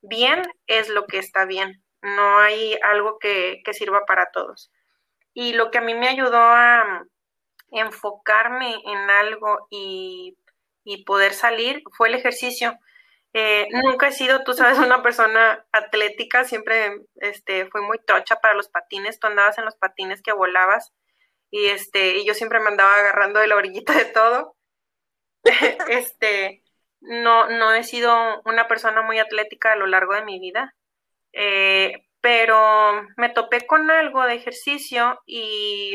bien 0.00 0.42
es 0.66 0.88
lo 0.88 1.06
que 1.06 1.18
está 1.18 1.44
bien. 1.44 1.82
No 2.02 2.38
hay 2.38 2.78
algo 2.82 3.18
que, 3.18 3.62
que 3.64 3.74
sirva 3.74 4.04
para 4.06 4.30
todos. 4.32 4.72
Y 5.34 5.54
lo 5.54 5.70
que 5.70 5.78
a 5.78 5.82
mí 5.82 5.94
me 5.94 6.08
ayudó 6.08 6.38
a 6.38 7.04
enfocarme 7.70 8.74
en 8.84 9.10
algo 9.10 9.66
y, 9.70 10.36
y 10.84 11.04
poder 11.04 11.34
salir 11.34 11.82
fue 11.96 12.08
el 12.08 12.14
ejercicio. 12.14 12.78
Eh, 13.34 13.66
nunca 13.70 14.08
he 14.08 14.12
sido, 14.12 14.44
tú 14.44 14.54
sabes, 14.54 14.78
una 14.78 15.02
persona 15.02 15.64
atlética, 15.72 16.44
siempre 16.44 17.00
este, 17.16 17.66
fui 17.66 17.82
muy 17.82 17.98
trocha 18.06 18.36
para 18.36 18.54
los 18.54 18.68
patines, 18.68 19.18
tú 19.18 19.26
andabas 19.26 19.58
en 19.58 19.64
los 19.64 19.76
patines 19.76 20.22
que 20.22 20.32
volabas 20.32 20.92
y, 21.50 21.66
este, 21.66 22.18
y 22.18 22.26
yo 22.26 22.34
siempre 22.34 22.60
me 22.60 22.68
andaba 22.68 22.94
agarrando 22.94 23.40
de 23.40 23.46
la 23.46 23.56
orillita 23.56 23.94
de 23.94 24.06
todo. 24.06 24.56
este, 25.88 26.62
no, 27.00 27.48
no 27.48 27.72
he 27.74 27.84
sido 27.84 28.40
una 28.44 28.68
persona 28.68 29.02
muy 29.02 29.18
atlética 29.18 29.72
a 29.72 29.76
lo 29.76 29.86
largo 29.86 30.14
de 30.14 30.24
mi 30.24 30.38
vida, 30.40 30.74
eh, 31.32 32.06
pero 32.20 33.02
me 33.16 33.28
topé 33.30 33.66
con 33.66 33.90
algo 33.90 34.24
de 34.24 34.34
ejercicio 34.34 35.20
y 35.26 35.94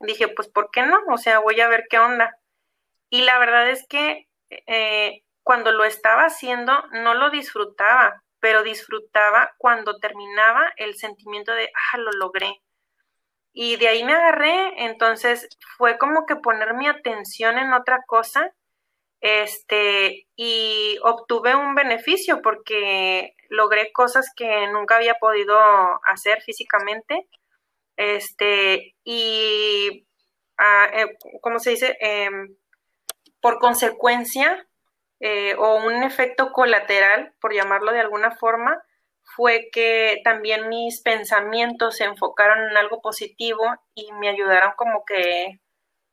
dije, 0.00 0.28
pues, 0.28 0.48
¿por 0.48 0.70
qué 0.70 0.82
no? 0.82 0.98
O 1.10 1.18
sea, 1.18 1.38
voy 1.40 1.60
a 1.60 1.68
ver 1.68 1.86
qué 1.88 1.98
onda. 1.98 2.38
Y 3.10 3.22
la 3.22 3.38
verdad 3.38 3.70
es 3.70 3.86
que 3.88 4.28
eh, 4.50 5.22
cuando 5.42 5.72
lo 5.72 5.84
estaba 5.84 6.22
haciendo 6.22 6.72
no 6.92 7.14
lo 7.14 7.30
disfrutaba, 7.30 8.22
pero 8.40 8.62
disfrutaba 8.62 9.54
cuando 9.58 9.98
terminaba 9.98 10.72
el 10.76 10.96
sentimiento 10.96 11.52
de, 11.52 11.70
ah, 11.92 11.98
lo 11.98 12.10
logré. 12.12 12.62
Y 13.52 13.76
de 13.76 13.88
ahí 13.88 14.04
me 14.04 14.12
agarré, 14.12 14.84
entonces 14.84 15.48
fue 15.78 15.98
como 15.98 16.26
que 16.26 16.36
poner 16.36 16.74
mi 16.74 16.86
atención 16.88 17.58
en 17.58 17.72
otra 17.72 18.02
cosa, 18.06 18.52
este, 19.20 20.26
y 20.36 20.98
obtuve 21.02 21.54
un 21.54 21.74
beneficio 21.74 22.42
porque 22.42 23.34
logré 23.48 23.92
cosas 23.92 24.30
que 24.36 24.66
nunca 24.68 24.96
había 24.96 25.14
podido 25.14 25.58
hacer 26.04 26.42
físicamente, 26.42 27.26
este, 27.96 28.94
y, 29.04 30.06
ah, 30.58 30.90
eh, 30.92 31.16
¿cómo 31.40 31.58
se 31.58 31.70
dice? 31.70 31.96
Em, 32.00 32.56
por 33.46 33.60
consecuencia, 33.60 34.66
eh, 35.20 35.54
o 35.56 35.76
un 35.76 36.02
efecto 36.02 36.50
colateral, 36.50 37.32
por 37.40 37.54
llamarlo 37.54 37.92
de 37.92 38.00
alguna 38.00 38.32
forma, 38.32 38.82
fue 39.22 39.68
que 39.70 40.20
también 40.24 40.68
mis 40.68 41.00
pensamientos 41.00 41.98
se 41.98 42.06
enfocaron 42.06 42.68
en 42.68 42.76
algo 42.76 43.00
positivo 43.00 43.62
y 43.94 44.10
me 44.14 44.30
ayudaron 44.30 44.72
como 44.76 45.04
que 45.04 45.60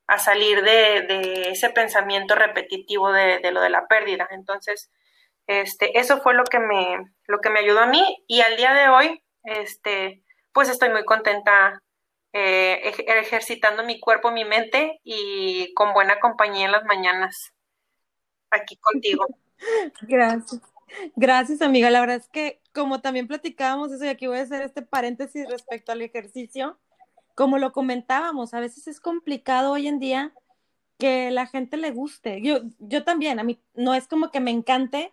a 0.05 0.19
salir 0.19 0.61
de, 0.61 1.49
ese 1.49 1.71
pensamiento 1.71 2.35
repetitivo 2.35 3.11
de, 3.11 3.39
lo 3.51 3.61
de 3.61 3.71
la 3.71 3.87
pérdida. 3.87 4.27
Entonces, 4.29 4.91
este, 5.47 5.97
eso 5.97 6.21
fue 6.21 6.35
lo 6.35 6.43
que 6.43 6.59
me, 6.59 7.03
lo 7.25 7.39
que 7.39 7.49
me 7.49 7.61
ayudó 7.61 7.79
a 7.79 7.87
mí 7.87 8.23
y 8.27 8.41
al 8.41 8.57
día 8.57 8.75
de 8.75 8.89
hoy, 8.89 9.23
este, 9.43 10.21
pues 10.51 10.69
estoy 10.69 10.89
muy 10.89 11.03
contenta 11.03 11.81
eh, 12.33 12.93
ejercitando 13.07 13.83
mi 13.83 13.99
cuerpo, 13.99 14.31
mi 14.31 14.43
mente 14.43 14.99
y 15.03 15.73
con 15.73 15.93
buena 15.93 16.19
compañía 16.19 16.65
en 16.65 16.71
las 16.71 16.83
mañanas 16.85 17.53
aquí 18.49 18.77
contigo. 18.77 19.25
Gracias. 20.01 20.61
Gracias, 21.15 21.61
amiga. 21.61 21.89
La 21.89 22.01
verdad 22.01 22.17
es 22.17 22.27
que 22.27 22.61
como 22.73 23.01
también 23.01 23.27
platicábamos 23.27 23.91
eso, 23.91 24.05
y 24.05 24.09
aquí 24.09 24.27
voy 24.27 24.39
a 24.39 24.43
hacer 24.43 24.61
este 24.61 24.81
paréntesis 24.81 25.47
respecto 25.49 25.91
al 25.91 26.01
ejercicio, 26.01 26.79
como 27.35 27.57
lo 27.57 27.71
comentábamos, 27.71 28.53
a 28.53 28.59
veces 28.59 28.87
es 28.87 28.99
complicado 28.99 29.71
hoy 29.71 29.87
en 29.87 29.99
día 29.99 30.33
que 30.97 31.31
la 31.31 31.47
gente 31.47 31.77
le 31.77 31.91
guste. 31.91 32.41
Yo, 32.41 32.59
yo 32.79 33.03
también, 33.03 33.39
a 33.39 33.43
mí 33.43 33.59
no 33.73 33.93
es 33.95 34.07
como 34.07 34.31
que 34.31 34.39
me 34.39 34.51
encante, 34.51 35.11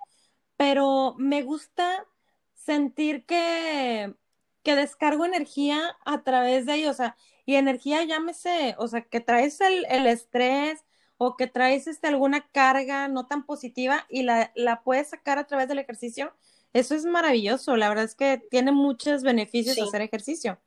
pero 0.57 1.15
me 1.19 1.43
gusta 1.43 2.07
sentir 2.55 3.25
que, 3.25 4.15
que 4.62 4.77
descargo 4.77 5.25
energía 5.25 5.96
a 6.05 6.23
través 6.23 6.66
de 6.66 6.75
ellos, 6.75 6.90
o 6.90 6.94
sea, 6.94 7.16
y 7.46 7.55
energía 7.57 8.05
llámese, 8.05 8.75
o 8.79 8.88
sea, 8.88 9.03
que 9.03 9.20
traes 9.20 9.61
el, 9.61 9.87
el 9.88 10.07
estrés 10.07 10.85
o 11.16 11.37
que 11.37 11.46
traes 11.46 11.87
este, 11.87 12.07
alguna 12.07 12.46
carga 12.51 13.09
no 13.09 13.27
tan 13.27 13.44
positiva 13.44 14.07
y 14.09 14.23
la, 14.23 14.53
la 14.55 14.83
puedes 14.83 15.11
sacar 15.11 15.38
a 15.38 15.46
través 15.46 15.68
del 15.68 15.79
ejercicio, 15.79 16.33
eso 16.73 16.94
es 16.94 17.05
maravilloso. 17.05 17.77
La 17.77 17.88
verdad 17.88 18.05
es 18.05 18.14
que 18.14 18.40
tiene 18.51 18.73
muchos 18.73 19.23
beneficios 19.23 19.79
hacer 19.81 20.03
ejercicio. 20.03 20.59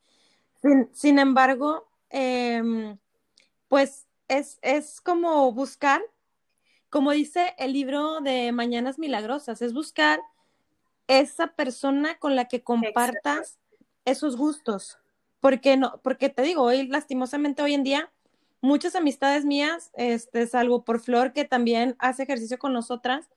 Sin, 0.92 1.18
embargo, 1.18 1.88
em, 2.10 2.96
pues 3.68 4.06
es, 4.28 4.58
es 4.62 5.00
como 5.00 5.52
buscar, 5.52 6.02
como 6.88 7.10
dice 7.10 7.54
el 7.58 7.72
libro 7.72 8.20
de 8.20 8.52
Mañanas 8.52 8.98
Milagrosas, 8.98 9.60
es 9.60 9.74
buscar 9.74 10.20
esa 11.06 11.48
persona 11.48 12.18
con 12.18 12.34
la 12.34 12.46
que 12.46 12.62
compartas 12.62 13.58
esos 14.04 14.36
gustos. 14.36 14.98
Porque 15.40 15.76
no, 15.76 16.00
porque 16.02 16.30
te 16.30 16.42
digo, 16.42 16.62
hoy 16.62 16.86
lastimosamente 16.88 17.62
hoy 17.62 17.74
en 17.74 17.84
día 17.84 18.10
muchas 18.64 18.94
amistades 18.94 19.44
mías, 19.44 19.90
este, 19.94 20.46
salvo 20.46 20.84
por 20.84 21.00
Flor 21.00 21.34
que 21.34 21.44
también 21.44 21.96
hace 21.98 22.22
ejercicio 22.22 22.58
con 22.58 22.72
nosotras, 22.72 23.28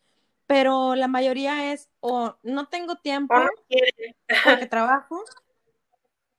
pero 0.48 0.96
la 0.96 1.10
mayoría 1.10 1.74
es 1.74 1.90
o 2.00 2.38
no 2.44 2.70
tengo 2.70 2.96
tiempo 2.96 3.36
porque 4.46 4.68
trabajo 4.70 5.22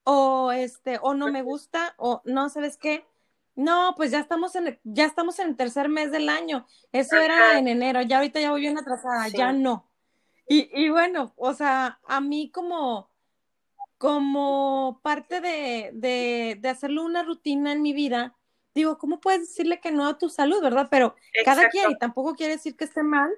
o 0.04 0.52
este, 0.52 0.98
o 1.02 1.12
no 1.12 1.30
me 1.30 1.42
gusta, 1.42 1.94
o 1.98 2.22
no, 2.24 2.48
¿sabes 2.48 2.78
qué? 2.78 3.04
No, 3.54 3.92
pues 3.94 4.10
ya 4.10 4.20
estamos 4.20 4.56
en 4.56 4.68
el, 4.68 4.80
ya 4.84 5.04
estamos 5.04 5.38
en 5.38 5.48
el 5.48 5.56
tercer 5.56 5.90
mes 5.90 6.10
del 6.10 6.30
año. 6.30 6.66
Eso 6.92 7.16
era 7.16 7.58
en 7.58 7.68
enero, 7.68 8.00
ya 8.00 8.16
ahorita 8.16 8.40
ya 8.40 8.52
voy 8.52 8.62
bien 8.62 8.78
atrasada, 8.78 9.28
ya 9.28 9.52
no. 9.52 9.86
Y, 10.48 10.70
y 10.72 10.88
bueno, 10.88 11.34
o 11.36 11.52
sea, 11.52 12.00
a 12.06 12.22
mí 12.22 12.50
como, 12.50 13.07
como 13.98 15.00
parte 15.02 15.40
de, 15.40 15.90
de, 15.92 16.56
de 16.60 16.68
hacerlo 16.68 17.04
una 17.04 17.24
rutina 17.24 17.72
en 17.72 17.82
mi 17.82 17.92
vida, 17.92 18.36
digo, 18.74 18.96
¿cómo 18.96 19.20
puedes 19.20 19.40
decirle 19.40 19.80
que 19.80 19.90
no 19.90 20.06
a 20.06 20.18
tu 20.18 20.30
salud, 20.30 20.62
verdad? 20.62 20.88
Pero 20.90 21.16
cada 21.44 21.68
quien, 21.68 21.90
y 21.90 21.98
tampoco 21.98 22.34
quiere 22.34 22.54
decir 22.54 22.76
que 22.76 22.84
esté 22.84 23.02
mal, 23.02 23.30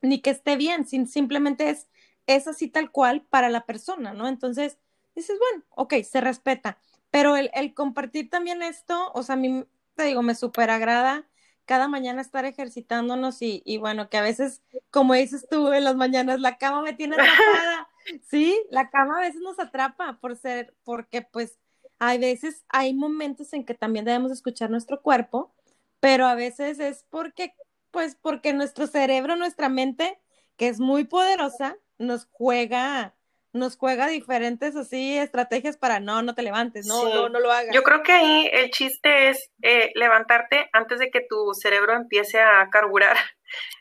ni 0.00 0.20
que 0.20 0.30
esté 0.30 0.56
bien, 0.56 0.86
simplemente 0.86 1.68
es, 1.68 1.88
es 2.26 2.46
así 2.46 2.68
tal 2.68 2.90
cual 2.90 3.22
para 3.22 3.48
la 3.48 3.66
persona, 3.66 4.12
¿no? 4.12 4.28
Entonces, 4.28 4.78
dices, 5.14 5.36
bueno, 5.38 5.64
ok, 5.70 5.94
se 6.04 6.20
respeta. 6.20 6.78
Pero 7.10 7.36
el, 7.36 7.74
compartir 7.74 8.30
también 8.30 8.62
esto, 8.62 9.10
o 9.14 9.22
sea, 9.22 9.34
a 9.34 9.38
mí, 9.38 9.64
te 9.96 10.04
digo, 10.04 10.22
me 10.22 10.34
súper 10.34 10.70
agrada 10.70 11.28
cada 11.64 11.86
mañana 11.86 12.20
estar 12.20 12.44
ejercitándonos 12.44 13.40
y, 13.42 13.62
y, 13.64 13.78
bueno, 13.78 14.08
que 14.08 14.16
a 14.16 14.22
veces, 14.22 14.62
como 14.90 15.14
dices 15.14 15.46
tú 15.48 15.72
en 15.72 15.84
las 15.84 15.94
mañanas, 15.94 16.40
la 16.40 16.58
cama 16.58 16.82
me 16.82 16.92
tiene 16.92 17.16
atrapada. 17.20 17.88
Sí, 18.28 18.60
la 18.70 18.90
cama 18.90 19.18
a 19.18 19.22
veces 19.22 19.40
nos 19.40 19.58
atrapa 19.58 20.18
por 20.20 20.36
ser, 20.36 20.74
porque 20.84 21.22
pues 21.22 21.58
hay 21.98 22.18
veces, 22.18 22.64
hay 22.68 22.94
momentos 22.94 23.52
en 23.52 23.64
que 23.64 23.74
también 23.74 24.04
debemos 24.04 24.32
escuchar 24.32 24.70
nuestro 24.70 25.02
cuerpo, 25.02 25.54
pero 26.00 26.26
a 26.26 26.34
veces 26.34 26.80
es 26.80 27.04
porque, 27.10 27.54
pues 27.90 28.16
porque 28.20 28.52
nuestro 28.52 28.86
cerebro, 28.86 29.36
nuestra 29.36 29.68
mente, 29.68 30.18
que 30.56 30.68
es 30.68 30.80
muy 30.80 31.04
poderosa, 31.04 31.76
nos 31.98 32.26
juega 32.32 33.14
nos 33.52 33.76
juega 33.76 34.06
diferentes 34.06 34.76
así 34.76 35.18
estrategias 35.18 35.76
para 35.76 36.00
no, 36.00 36.22
no 36.22 36.34
te 36.34 36.42
levantes, 36.42 36.86
no, 36.86 37.04
no, 37.04 37.28
no 37.28 37.38
lo 37.38 37.52
hagas. 37.52 37.74
Yo 37.74 37.82
creo 37.82 38.02
que 38.02 38.12
ahí 38.12 38.48
el 38.50 38.70
chiste 38.70 39.28
es 39.28 39.50
eh, 39.60 39.92
levantarte 39.94 40.70
antes 40.72 40.98
de 40.98 41.10
que 41.10 41.20
tu 41.20 41.52
cerebro 41.54 41.94
empiece 41.94 42.40
a 42.40 42.68
carburar. 42.70 43.16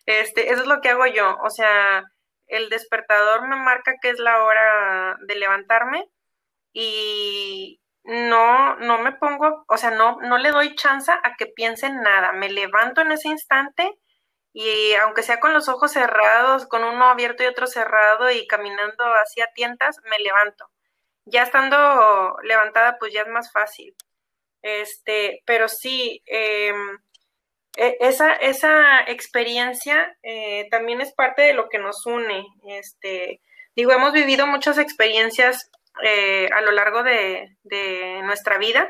Este, 0.07 0.51
eso 0.51 0.63
es 0.63 0.67
lo 0.67 0.81
que 0.81 0.89
hago 0.89 1.05
yo. 1.05 1.37
O 1.45 1.49
sea, 1.49 2.03
el 2.51 2.69
despertador 2.69 3.47
me 3.47 3.55
marca 3.55 3.95
que 4.01 4.09
es 4.09 4.19
la 4.19 4.43
hora 4.43 5.17
de 5.21 5.35
levantarme 5.35 6.09
y 6.73 7.81
no, 8.03 8.75
no 8.77 8.97
me 8.99 9.13
pongo, 9.13 9.65
o 9.67 9.77
sea, 9.77 9.91
no, 9.91 10.17
no 10.21 10.37
le 10.37 10.51
doy 10.51 10.75
chance 10.75 11.11
a 11.11 11.35
que 11.37 11.47
piense 11.47 11.87
en 11.87 12.01
nada. 12.01 12.33
Me 12.33 12.49
levanto 12.49 13.01
en 13.01 13.11
ese 13.11 13.29
instante 13.29 13.97
y 14.53 14.93
aunque 14.95 15.23
sea 15.23 15.39
con 15.39 15.53
los 15.53 15.69
ojos 15.69 15.93
cerrados, 15.93 16.67
con 16.67 16.83
uno 16.83 17.05
abierto 17.05 17.43
y 17.43 17.47
otro 17.47 17.67
cerrado 17.67 18.29
y 18.31 18.47
caminando 18.47 19.05
hacia 19.23 19.47
tientas, 19.53 19.99
me 20.09 20.19
levanto. 20.19 20.69
Ya 21.25 21.43
estando 21.43 22.37
levantada, 22.43 22.97
pues 22.99 23.13
ya 23.13 23.21
es 23.21 23.27
más 23.29 23.51
fácil. 23.51 23.95
Este, 24.61 25.41
pero 25.45 25.69
sí, 25.69 26.21
em, 26.25 26.95
e, 26.95 26.97
esa, 27.75 28.33
esa 28.33 29.01
experiencia 29.07 30.17
eh, 30.23 30.67
también 30.69 31.01
es 31.01 31.13
parte 31.13 31.41
de 31.41 31.53
lo 31.53 31.69
que 31.69 31.79
nos 31.79 32.05
une. 32.05 32.45
Este, 32.67 33.41
digo, 33.75 33.91
hemos 33.91 34.13
vivido 34.13 34.45
muchas 34.47 34.77
experiencias 34.77 35.71
eh, 36.03 36.49
a 36.53 36.61
lo 36.61 36.71
largo 36.71 37.03
de, 37.03 37.55
nuestra 38.23 38.57
vida. 38.57 38.89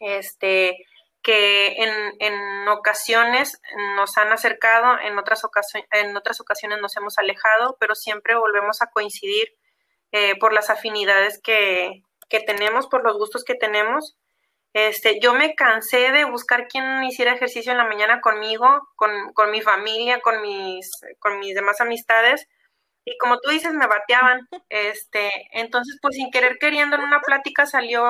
Este, 0.00 0.76
que 1.22 1.76
en, 1.78 2.68
ocasiones 2.68 3.60
nos 3.96 4.16
han 4.18 4.32
acercado, 4.32 4.98
en 5.00 5.18
otras, 5.18 5.44
ocasiones, 5.44 5.88
en 5.92 6.16
otras 6.16 6.40
ocasiones 6.40 6.80
nos 6.80 6.96
hemos 6.96 7.18
alejado, 7.18 7.76
pero 7.80 7.94
siempre 7.94 8.34
volvemos 8.34 8.82
a 8.82 8.90
coincidir 8.90 9.48
eh, 10.12 10.36
por 10.38 10.52
las 10.52 10.70
afinidades 10.70 11.40
que, 11.42 12.02
tenemos, 12.46 12.88
por 12.88 13.04
los 13.04 13.16
gustos 13.16 13.44
que 13.44 13.54
tenemos. 13.54 14.16
Este, 14.74 15.20
yo 15.20 15.34
me 15.34 15.54
cansé 15.54 16.10
de 16.10 16.24
buscar 16.24 16.66
quien 16.68 17.04
hiciera 17.04 17.32
ejercicio 17.32 17.72
en 17.72 17.78
la 17.78 17.86
mañana 17.86 18.20
conmigo, 18.20 18.88
con, 18.96 19.32
con 19.32 19.50
mi 19.50 19.62
familia, 19.62 20.20
con 20.20 20.42
mis, 20.42 20.90
con 21.20 21.38
mis 21.38 21.54
demás 21.54 21.80
amistades, 21.80 22.46
y 23.04 23.16
como 23.18 23.38
tú 23.38 23.50
dices, 23.50 23.72
me 23.72 23.86
bateaban. 23.86 24.40
Este, 24.68 25.30
entonces, 25.52 25.98
pues 26.02 26.16
sin 26.16 26.30
querer 26.32 26.58
queriendo, 26.58 26.96
en 26.96 27.02
una 27.02 27.20
plática 27.20 27.66
salió 27.66 28.02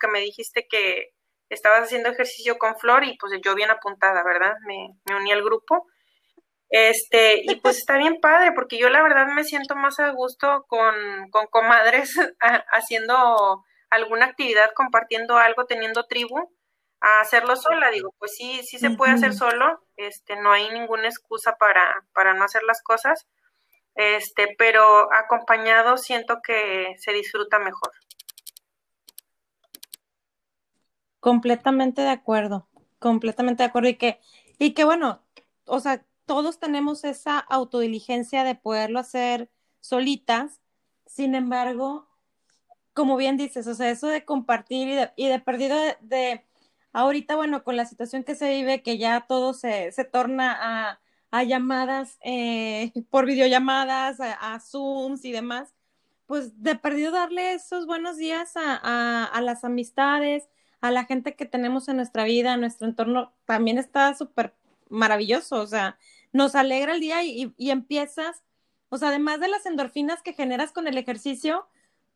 que 0.00 0.08
me 0.08 0.20
dijiste 0.20 0.66
que, 0.68 1.12
estabas 1.50 1.84
haciendo 1.84 2.10
ejercicio 2.10 2.58
con 2.58 2.76
Flor 2.76 3.04
y 3.04 3.16
pues 3.16 3.32
yo 3.42 3.54
bien 3.54 3.70
apuntada, 3.70 4.22
¿verdad? 4.22 4.54
Me, 4.66 4.90
uní 5.16 5.32
al 5.32 5.42
grupo. 5.42 5.86
Este, 6.68 7.40
y 7.42 7.56
pues 7.56 7.78
está 7.78 7.96
bien 7.96 8.20
padre, 8.20 8.52
porque 8.52 8.76
yo 8.78 8.90
la 8.90 9.02
verdad 9.02 9.28
me 9.28 9.44
siento 9.44 9.74
más 9.74 9.98
a 10.00 10.10
gusto 10.10 10.66
con, 10.68 10.94
con 11.30 11.46
comadres 11.46 12.14
haciendo 12.72 13.64
alguna 13.90 14.26
actividad, 14.26 14.70
compartiendo 14.74 15.38
algo, 15.38 15.66
teniendo 15.66 16.04
tribu, 16.04 16.50
a 17.00 17.20
hacerlo 17.20 17.56
sola. 17.56 17.90
Digo, 17.90 18.14
pues 18.18 18.34
sí, 18.36 18.62
sí 18.62 18.78
se 18.78 18.90
puede 18.90 19.12
hacer 19.12 19.34
solo, 19.34 19.84
este, 19.96 20.36
no 20.36 20.52
hay 20.52 20.68
ninguna 20.70 21.08
excusa 21.08 21.56
para, 21.56 22.04
para 22.12 22.34
no 22.34 22.44
hacer 22.44 22.62
las 22.64 22.82
cosas, 22.82 23.26
este, 23.94 24.54
pero 24.58 25.12
acompañado 25.12 25.96
siento 25.96 26.40
que 26.42 26.94
se 26.98 27.12
disfruta 27.12 27.58
mejor. 27.58 27.92
Completamente 31.20 32.02
de 32.02 32.10
acuerdo, 32.10 32.68
completamente 32.98 33.62
de 33.62 33.68
acuerdo. 33.68 33.88
Y 33.88 33.96
que, 33.96 34.20
y 34.58 34.72
que 34.72 34.84
bueno, 34.84 35.24
o 35.66 35.80
sea, 35.80 36.04
todos 36.26 36.58
tenemos 36.58 37.04
esa 37.04 37.38
autodiligencia 37.38 38.44
de 38.44 38.54
poderlo 38.54 38.98
hacer 38.98 39.50
solitas. 39.80 40.60
Sin 41.06 41.34
embargo, 41.34 42.07
como 42.98 43.16
bien 43.16 43.36
dices, 43.36 43.68
o 43.68 43.74
sea, 43.76 43.90
eso 43.90 44.08
de 44.08 44.24
compartir 44.24 44.88
y 44.88 44.94
de, 44.96 45.12
y 45.14 45.28
de 45.28 45.38
perdido 45.38 45.76
de, 46.00 46.44
ahorita, 46.92 47.36
bueno, 47.36 47.62
con 47.62 47.76
la 47.76 47.86
situación 47.86 48.24
que 48.24 48.34
se 48.34 48.50
vive, 48.50 48.82
que 48.82 48.98
ya 48.98 49.24
todo 49.28 49.54
se, 49.54 49.92
se 49.92 50.04
torna 50.04 50.56
a, 50.60 51.00
a 51.30 51.44
llamadas 51.44 52.18
eh, 52.24 52.90
por 53.10 53.24
videollamadas, 53.24 54.18
a, 54.18 54.32
a, 54.54 54.58
Zooms 54.58 55.24
y 55.24 55.30
demás, 55.30 55.76
pues 56.26 56.60
de 56.60 56.74
perdido 56.74 57.12
darle 57.12 57.54
esos 57.54 57.86
buenos 57.86 58.16
días 58.16 58.56
a, 58.56 59.24
a 59.26 59.40
las 59.42 59.62
amistades, 59.62 60.48
a 60.80 60.90
la 60.90 61.04
gente 61.04 61.36
que 61.36 61.46
tenemos 61.46 61.86
en 61.86 61.98
nuestra 61.98 62.24
vida, 62.24 62.54
en 62.54 62.60
nuestro 62.62 62.88
entorno, 62.88 63.32
también 63.44 63.78
está 63.78 64.12
súper 64.16 64.56
maravilloso. 64.88 65.60
O 65.60 65.66
sea, 65.68 65.98
nos 66.32 66.56
alegra 66.56 66.94
el 66.94 67.00
día 67.00 67.22
y, 67.22 67.54
y, 67.56 67.70
empiezas, 67.70 68.42
o 68.88 68.98
sea, 68.98 69.10
además 69.10 69.38
de 69.38 69.46
las 69.46 69.66
endorfinas 69.66 70.20
que 70.20 70.32
generas 70.32 70.72
con 70.72 70.88
el 70.88 70.98
ejercicio, 70.98 71.68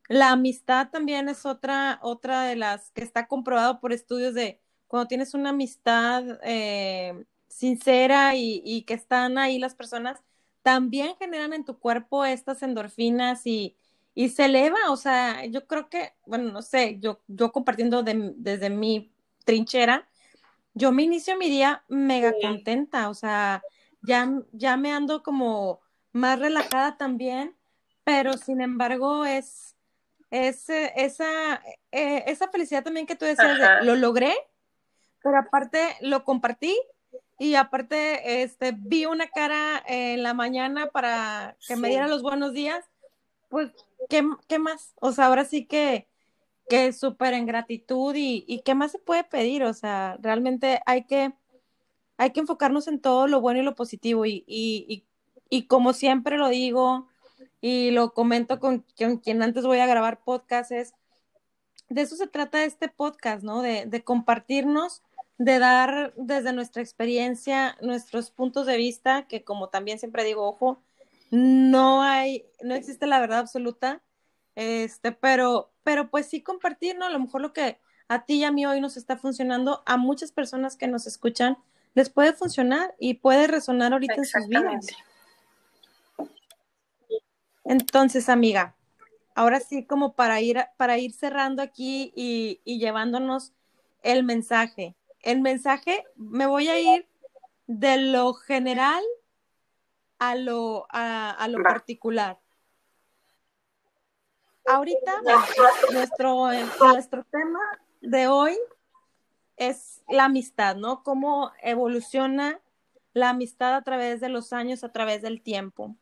la 0.09 0.31
amistad 0.31 0.89
también 0.89 1.29
es 1.29 1.45
otra, 1.45 1.99
otra 2.01 2.43
de 2.43 2.55
las 2.55 2.91
que 2.91 3.03
está 3.03 3.27
comprobado 3.27 3.79
por 3.79 3.93
estudios 3.93 4.33
de 4.33 4.59
cuando 4.87 5.07
tienes 5.07 5.33
una 5.33 5.49
amistad 5.49 6.39
eh, 6.43 7.25
sincera 7.47 8.35
y, 8.35 8.61
y, 8.65 8.83
que 8.83 8.93
están 8.93 9.37
ahí 9.37 9.59
las 9.59 9.75
personas, 9.75 10.21
también 10.61 11.15
generan 11.17 11.53
en 11.53 11.65
tu 11.65 11.79
cuerpo 11.79 12.25
estas 12.25 12.63
endorfinas 12.63 13.45
y, 13.45 13.75
y 14.15 14.29
se 14.29 14.45
eleva, 14.45 14.77
o 14.89 14.95
sea, 14.97 15.45
yo 15.45 15.67
creo 15.67 15.89
que, 15.89 16.13
bueno, 16.25 16.51
no 16.51 16.61
sé, 16.61 16.97
yo, 16.99 17.21
yo 17.27 17.51
compartiendo 17.51 18.03
desde 18.03 18.69
mi 18.69 19.11
trinchera, 19.45 20.07
yo 20.73 20.91
me 20.91 21.03
inicio 21.03 21.37
mi 21.37 21.49
día 21.49 21.83
mega 21.89 22.33
contenta, 22.41 23.09
o 23.09 23.13
sea, 23.13 23.63
ya, 24.01 24.29
ya 24.51 24.77
me 24.77 24.91
ando 24.91 25.23
como 25.23 25.81
más 26.11 26.39
relajada 26.39 26.97
también, 26.97 27.55
pero 28.03 28.33
sin 28.33 28.61
embargo 28.61 29.25
es, 29.25 29.72
es 30.33 30.67
esa, 30.67 31.61
eh, 31.91 32.23
esa 32.25 32.47
felicidad 32.47 32.83
también 32.83 33.05
que 33.05 33.15
tú 33.15 33.23
decías, 33.23 33.59
de, 33.59 33.85
lo 33.85 33.95
logré, 33.95 34.33
pero 35.21 35.37
aparte 35.37 35.95
lo 36.01 36.23
compartí 36.23 36.75
y 37.37 37.53
aparte 37.53 38.41
este, 38.41 38.73
vi 38.75 39.05
una 39.05 39.27
cara 39.27 39.83
en 39.85 40.23
la 40.23 40.33
mañana 40.33 40.87
para 40.87 41.55
que 41.67 41.75
me 41.75 41.89
diera 41.89 42.07
los 42.07 42.23
buenos 42.23 42.51
días, 42.51 42.83
pues 43.47 43.69
¿qué, 44.09 44.23
más? 44.57 44.95
O 44.99 45.11
sea, 45.11 45.27
ahora 45.27 45.45
sí 45.45 45.67
que, 45.67 46.07
que 46.67 46.93
súper 46.93 47.35
en 47.35 47.45
gratitud 47.45 48.15
y, 48.15 48.43
y 48.47 48.63
qué 48.63 48.73
más 48.73 48.91
se 48.91 48.97
puede 48.97 49.23
pedir, 49.23 49.63
o 49.63 49.73
sea, 49.73 50.17
realmente 50.19 50.81
hay 50.87 51.05
que, 51.05 51.31
hay 52.17 52.31
que 52.31 52.39
enfocarnos 52.39 52.87
en 52.87 52.99
todo 52.99 53.27
lo 53.27 53.39
bueno 53.39 53.59
y 53.59 53.63
lo 53.63 53.75
positivo 53.75 54.25
y, 54.25 54.43
y, 54.47 55.05
y 55.47 55.67
como 55.67 55.93
siempre 55.93 56.39
lo 56.39 56.49
digo 56.49 57.07
y 57.63 57.91
lo 57.91 58.13
comento 58.13 58.59
con, 58.59 58.85
quien 58.97 59.41
antes 59.41 59.65
voy 59.65 59.79
a 59.79 59.85
grabar 59.85 60.21
podcast, 60.21 60.73
es 60.73 60.93
de 61.87 62.01
eso 62.01 62.17
se 62.17 62.27
trata 62.27 62.65
este 62.65 62.89
podcast, 62.89 63.41
¿no? 63.41 63.61
De, 63.61 63.85
de 63.85 64.03
compartirnos, 64.03 65.01
de 65.37 65.59
dar 65.59 66.13
desde 66.17 66.51
nuestra 66.51 66.81
experiencia 66.81 67.77
nuestros 67.79 68.31
puntos 68.31 68.65
de 68.65 68.75
vista, 68.75 69.27
que 69.29 69.45
como 69.45 69.69
también 69.69 69.97
siempre 69.97 70.25
digo, 70.25 70.45
ojo, 70.45 70.83
no 71.31 72.03
hay, 72.03 72.45
no 72.61 72.75
existe 72.75 73.07
la 73.07 73.21
verdad 73.21 73.39
absoluta, 73.39 74.03
este, 74.55 75.13
pero, 75.13 75.71
pero 75.85 76.09
pues 76.09 76.25
sí 76.25 76.41
compartir, 76.41 76.97
¿no? 76.97 77.05
A 77.05 77.11
lo 77.11 77.19
mejor 77.19 77.39
lo 77.39 77.53
que 77.53 77.79
a 78.09 78.25
ti 78.25 78.39
y 78.39 78.43
a 78.43 78.51
mí 78.51 78.65
hoy 78.65 78.81
nos 78.81 78.97
está 78.97 79.15
funcionando, 79.15 79.83
a 79.85 79.95
muchas 79.95 80.33
personas 80.33 80.75
que 80.75 80.87
nos 80.87 81.07
escuchan 81.07 81.57
les 81.93 82.09
puede 82.09 82.33
funcionar 82.33 82.93
y 82.99 83.13
puede 83.13 83.47
resonar 83.47 83.93
ahorita 83.93 84.15
en 84.15 84.25
sus 84.25 84.47
vidas. 84.49 84.87
Entonces, 87.63 88.29
amiga, 88.29 88.75
ahora 89.35 89.59
sí 89.59 89.85
como 89.85 90.13
para 90.13 90.41
ir, 90.41 90.59
para 90.77 90.97
ir 90.97 91.13
cerrando 91.13 91.61
aquí 91.61 92.11
y, 92.15 92.61
y 92.63 92.79
llevándonos 92.79 93.53
el 94.01 94.23
mensaje. 94.23 94.95
El 95.21 95.41
mensaje, 95.41 96.03
me 96.15 96.45
voy 96.45 96.67
a 96.67 96.79
ir 96.79 97.07
de 97.67 97.97
lo 97.97 98.33
general 98.33 99.03
a 100.19 100.35
lo, 100.35 100.85
a, 100.89 101.47
lo 101.49 101.61
particular. 101.63 102.39
Ahorita 104.65 105.21
nuestro, 105.91 106.47
nuestro 106.87 107.23
tema 107.25 107.59
de 108.01 108.27
hoy 108.27 108.57
es 109.57 110.01
la 110.07 110.25
amistad, 110.25 110.77
¿no? 110.77 111.03
Cómo 111.03 111.51
evoluciona 111.61 112.61
la 113.13 113.29
amistad 113.29 113.75
a 113.75 113.81
través 113.81 114.21
de 114.21 114.29
los 114.29 114.53
años, 114.53 114.83
a 114.83 114.91
través 114.91 115.21
del 115.21 115.41
tiempo. 115.41 115.95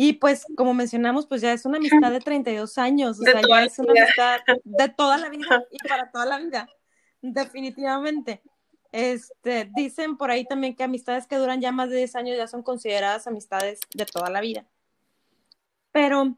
Y 0.00 0.12
pues, 0.12 0.46
como 0.56 0.74
mencionamos, 0.74 1.26
pues 1.26 1.40
ya 1.40 1.52
es 1.52 1.66
una 1.66 1.78
amistad 1.78 2.12
de 2.12 2.20
32 2.20 2.78
años, 2.78 3.18
o 3.18 3.22
sea, 3.24 3.42
ya 3.46 3.64
es 3.64 3.76
una 3.80 4.00
amistad 4.00 4.38
de 4.62 4.88
toda 4.90 5.18
la 5.18 5.28
vida 5.28 5.64
y 5.72 5.88
para 5.88 6.08
toda 6.12 6.24
la 6.24 6.38
vida, 6.38 6.68
definitivamente. 7.20 8.40
Este, 8.92 9.68
dicen 9.74 10.16
por 10.16 10.30
ahí 10.30 10.44
también 10.44 10.76
que 10.76 10.84
amistades 10.84 11.26
que 11.26 11.34
duran 11.34 11.60
ya 11.60 11.72
más 11.72 11.90
de 11.90 11.96
10 11.96 12.14
años 12.14 12.36
ya 12.36 12.46
son 12.46 12.62
consideradas 12.62 13.26
amistades 13.26 13.80
de 13.92 14.06
toda 14.06 14.30
la 14.30 14.40
vida. 14.40 14.68
Pero, 15.90 16.36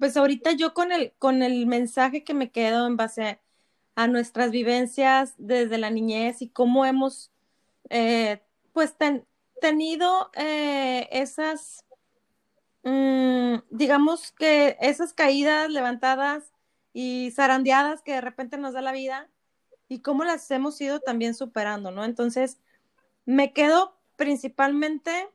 pues 0.00 0.16
ahorita 0.16 0.50
yo 0.50 0.74
con 0.74 0.90
el, 0.90 1.12
con 1.20 1.44
el 1.44 1.66
mensaje 1.66 2.24
que 2.24 2.34
me 2.34 2.50
quedo 2.50 2.88
en 2.88 2.96
base 2.96 3.38
a, 3.94 4.08
nuestras 4.08 4.50
vivencias 4.50 5.34
desde 5.38 5.78
la 5.78 5.90
niñez 5.90 6.42
y 6.42 6.48
cómo 6.48 6.84
hemos, 6.84 7.30
eh, 7.88 8.42
pues, 8.72 8.96
tenido 9.60 10.32
eh, 10.34 11.08
esas, 11.12 11.84
mm, 12.84 13.56
digamos 13.70 14.32
que 14.32 14.76
esas 14.80 15.12
caídas, 15.12 15.70
levantadas 15.70 16.52
y 16.92 17.32
zarandeadas 17.32 18.02
que 18.02 18.12
de 18.12 18.20
repente 18.20 18.56
nos 18.58 18.74
da 18.74 18.82
la 18.82 18.92
vida, 18.92 19.28
y 19.88 20.00
cómo 20.00 20.24
las 20.24 20.50
hemos 20.50 20.80
ido 20.80 21.00
también 21.00 21.34
superando, 21.34 21.90
¿no? 21.90 22.04
Entonces, 22.04 22.58
me 23.26 23.52
quedo 23.52 23.96
principalmente 24.16 25.28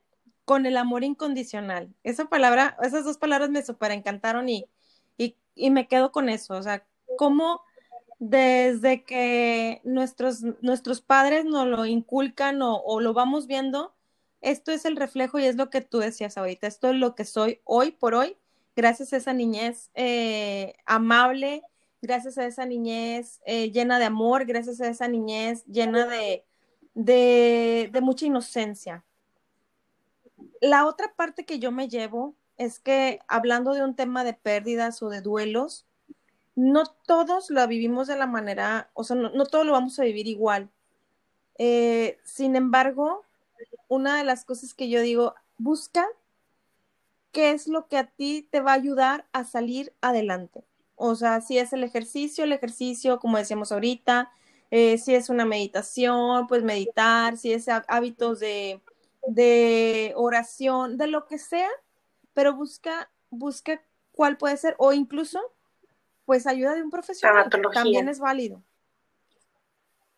con 0.46 0.66
el 0.66 0.78
amor 0.78 1.04
incondicional. 1.04 1.94
Esa 2.04 2.26
palabra, 2.26 2.78
esas 2.82 3.06
dos 3.06 3.18
palabras 3.18 3.50
me 3.50 3.64
super 3.64 3.92
encantaron 3.92 4.50
y, 4.50 4.66
y, 5.18 5.70
me 5.70 5.88
quedo 5.88 6.12
con 6.12 6.30
eso, 6.30 6.56
o 6.56 6.64
sea, 6.64 6.86
cómo 7.18 7.62
desde 8.18 9.04
que 9.04 9.82
nuestros, 9.84 10.42
nuestros 10.62 11.02
padres 11.02 11.46
nos 11.46 11.68
lo 11.68 11.86
inculcan 11.86 12.62
o, 12.62 13.02
lo 13.02 13.14
vamos 13.14 13.46
viendo, 13.46 13.94
esto 14.42 14.72
es 14.72 14.86
el 14.86 14.96
reflejo 14.96 15.40
y 15.40 15.46
es 15.46 15.56
lo 15.56 15.70
que 15.70 15.82
tú 15.82 16.00
decías 16.00 16.38
ahorita, 16.38 16.68
esto 16.68 16.90
es 16.90 16.96
lo 16.96 17.16
que 17.16 17.26
soy 17.26 17.62
hoy 17.64 17.92
por 17.92 18.14
hoy, 18.14 18.38
gracias 18.76 19.14
a 19.14 19.18
esa 19.18 19.34
niñez 19.34 19.92
eh, 19.96 20.76
amable, 20.86 21.64
gracias 22.02 22.38
a 22.38 22.46
esa 22.46 22.66
niñez 22.66 23.42
eh, 23.46 23.72
llena 23.72 24.00
de 24.00 24.06
amor, 24.06 24.46
gracias 24.46 24.80
a 24.82 24.88
esa 24.88 25.08
niñez 25.08 25.66
llena 25.66 26.08
de, 26.08 26.46
de, 26.94 28.00
mucha 28.02 28.26
inocencia. 28.26 29.04
La 30.62 30.86
otra 30.86 31.14
parte 31.16 31.46
que 31.46 31.60
yo 31.60 31.72
me 31.72 31.90
llevo 31.90 32.36
es 32.58 32.80
que 32.80 33.20
hablando 33.28 33.74
de 33.74 33.84
un 33.84 33.96
tema 33.96 34.24
de 34.24 34.34
pérdidas 34.34 35.02
o 35.04 35.10
de 35.10 35.22
duelos, 35.22 35.86
no 36.56 36.86
todos 37.06 37.50
lo 37.50 37.66
vivimos 37.68 38.08
de 38.08 38.18
la 38.18 38.28
manera, 38.28 38.90
o 38.94 39.04
sea, 39.04 39.16
no, 39.16 39.30
no 39.30 39.46
todos 39.46 39.66
lo 39.66 39.74
vamos 39.74 39.98
a 40.00 40.04
vivir 40.04 40.28
igual. 40.28 40.70
Eh, 41.58 42.18
sin 42.24 42.56
embargo, 42.56 43.26
una 43.90 44.18
de 44.18 44.24
las 44.24 44.46
cosas 44.46 44.74
que 44.74 44.88
yo 44.88 45.02
digo, 45.02 45.36
busca 45.58 46.08
qué 47.34 47.52
es 47.52 47.68
lo 47.68 47.88
que 47.88 47.98
a 47.98 48.06
ti 48.06 48.48
te 48.50 48.62
va 48.62 48.72
a 48.72 48.76
ayudar 48.76 49.28
a 49.34 49.44
salir 49.44 49.94
adelante. 50.00 50.64
O 50.96 51.16
sea, 51.16 51.42
si 51.42 51.58
es 51.58 51.74
el 51.74 51.84
ejercicio, 51.84 52.44
el 52.44 52.54
ejercicio, 52.54 53.20
como 53.20 53.38
decíamos 53.38 53.72
ahorita, 53.72 54.32
eh, 54.72 54.98
si 54.98 55.16
es 55.16 55.30
una 55.30 55.46
meditación, 55.46 56.48
pues 56.48 56.64
meditar, 56.64 57.38
si 57.38 57.52
es 57.52 57.68
hábitos 57.88 58.40
de, 58.40 58.82
de 59.28 60.14
oración, 60.16 60.98
de 60.98 61.08
lo 61.08 61.26
que 61.26 61.38
sea, 61.38 61.70
pero 62.34 62.54
busca, 62.56 63.10
busca 63.30 63.82
cuál 64.12 64.38
puede 64.38 64.58
ser, 64.58 64.76
o 64.78 64.94
incluso, 64.94 65.40
pues 66.26 66.46
ayuda 66.46 66.76
de 66.76 66.84
un 66.84 66.92
profesional, 66.92 67.50
también 67.74 68.10
es 68.10 68.20
válido. 68.20 68.62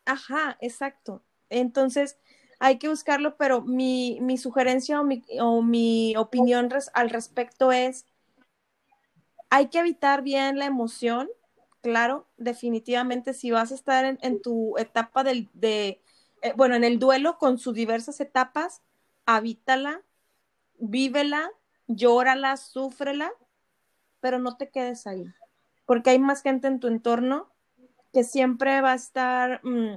Ajá, 0.04 0.58
exacto. 0.60 1.22
Entonces, 1.48 2.18
hay 2.64 2.78
que 2.78 2.88
buscarlo, 2.88 3.36
pero 3.36 3.60
mi, 3.60 4.18
mi 4.20 4.38
sugerencia 4.38 5.00
o 5.00 5.04
mi, 5.04 5.24
o 5.40 5.62
mi 5.62 6.14
opinión 6.16 6.68
al 6.94 7.10
respecto 7.10 7.72
es, 7.72 8.06
hay 9.50 9.66
que 9.66 9.80
evitar 9.80 10.22
bien 10.22 10.60
la 10.60 10.66
emoción, 10.66 11.28
claro, 11.80 12.28
definitivamente 12.36 13.34
si 13.34 13.50
vas 13.50 13.72
a 13.72 13.74
estar 13.74 14.04
en, 14.04 14.40
tu 14.42 14.78
etapa 14.78 15.24
del, 15.24 15.50
de, 15.54 16.00
eh, 16.42 16.52
bueno, 16.56 16.76
en 16.76 16.84
el 16.84 17.00
duelo 17.00 17.36
con 17.36 17.58
sus 17.58 17.74
diversas 17.74 18.20
etapas, 18.20 18.80
habítala, 19.26 20.02
vívela, 20.78 21.50
llórala, 21.88 22.56
súfrela, 22.56 23.32
pero 24.20 24.38
no 24.38 24.56
te 24.56 24.70
quedes 24.70 25.08
ahí, 25.08 25.24
porque 25.84 26.10
hay 26.10 26.20
más 26.20 26.42
gente 26.42 26.68
en 26.68 26.78
tu 26.78 26.86
entorno 26.86 27.50
que 28.12 28.22
siempre 28.22 28.80
va 28.82 28.92
a 28.92 28.94
estar, 28.94 29.60
mm, 29.64 29.96